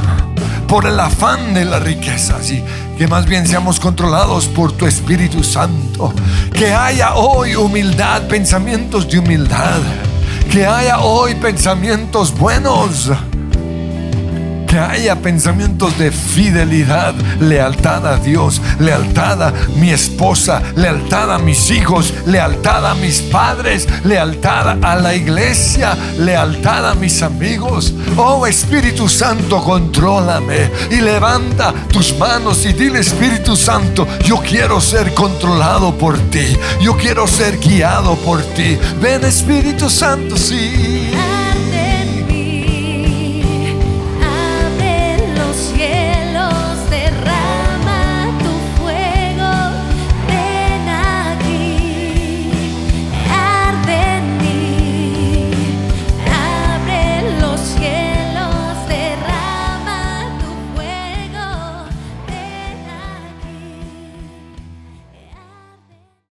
por 0.69 0.87
el 0.87 1.01
afán 1.01 1.53
de 1.53 1.65
las 1.65 1.83
riquezas 1.83 2.49
y 2.53 2.63
que 2.97 3.09
más 3.09 3.27
bien 3.27 3.45
seamos 3.45 3.81
controlados 3.81 4.47
por 4.47 4.71
tu 4.71 4.87
Espíritu 4.87 5.43
Santo. 5.43 6.15
Que 6.53 6.73
haya 6.73 7.15
hoy 7.15 7.57
humildad, 7.57 8.23
pensamientos 8.29 9.09
de 9.11 9.19
humildad. 9.19 9.81
Que 10.51 10.67
haya 10.67 11.01
hoy 11.01 11.35
pensamientos 11.35 12.37
buenos 12.37 13.11
haya 14.79 15.17
pensamientos 15.17 15.99
de 15.99 16.11
fidelidad, 16.11 17.15
lealtad 17.41 18.07
a 18.07 18.17
Dios, 18.17 18.61
lealtad 18.79 19.43
a 19.43 19.53
mi 19.77 19.91
esposa, 19.91 20.63
lealtad 20.77 21.33
a 21.33 21.39
mis 21.39 21.71
hijos, 21.71 22.13
lealtad 22.27 22.87
a 22.87 22.95
mis 22.95 23.21
padres, 23.21 23.89
lealtad 24.05 24.83
a 24.85 24.97
la 24.97 25.15
iglesia, 25.15 25.97
lealtad 26.19 26.91
a 26.91 26.95
mis 26.95 27.23
amigos. 27.23 27.93
Oh 28.17 28.47
Espíritu 28.47 29.09
Santo, 29.09 29.63
contrólame 29.63 30.71
y 30.91 31.01
levanta 31.01 31.73
tus 31.93 32.17
manos 32.19 32.65
y 32.65 32.73
dile 32.73 33.01
Espíritu 33.01 33.57
Santo, 33.57 34.07
yo 34.25 34.37
quiero 34.39 34.81
ser 34.81 35.15
controlado 35.15 35.97
por 35.97 36.19
ti, 36.31 36.57
yo 36.81 36.97
quiero 36.97 37.27
ser 37.27 37.59
guiado 37.59 38.17
por 38.17 38.43
ti. 38.43 38.79
Ven 39.01 39.25
Espíritu 39.25 39.89
Santo, 39.91 40.37
sí. 40.37 41.08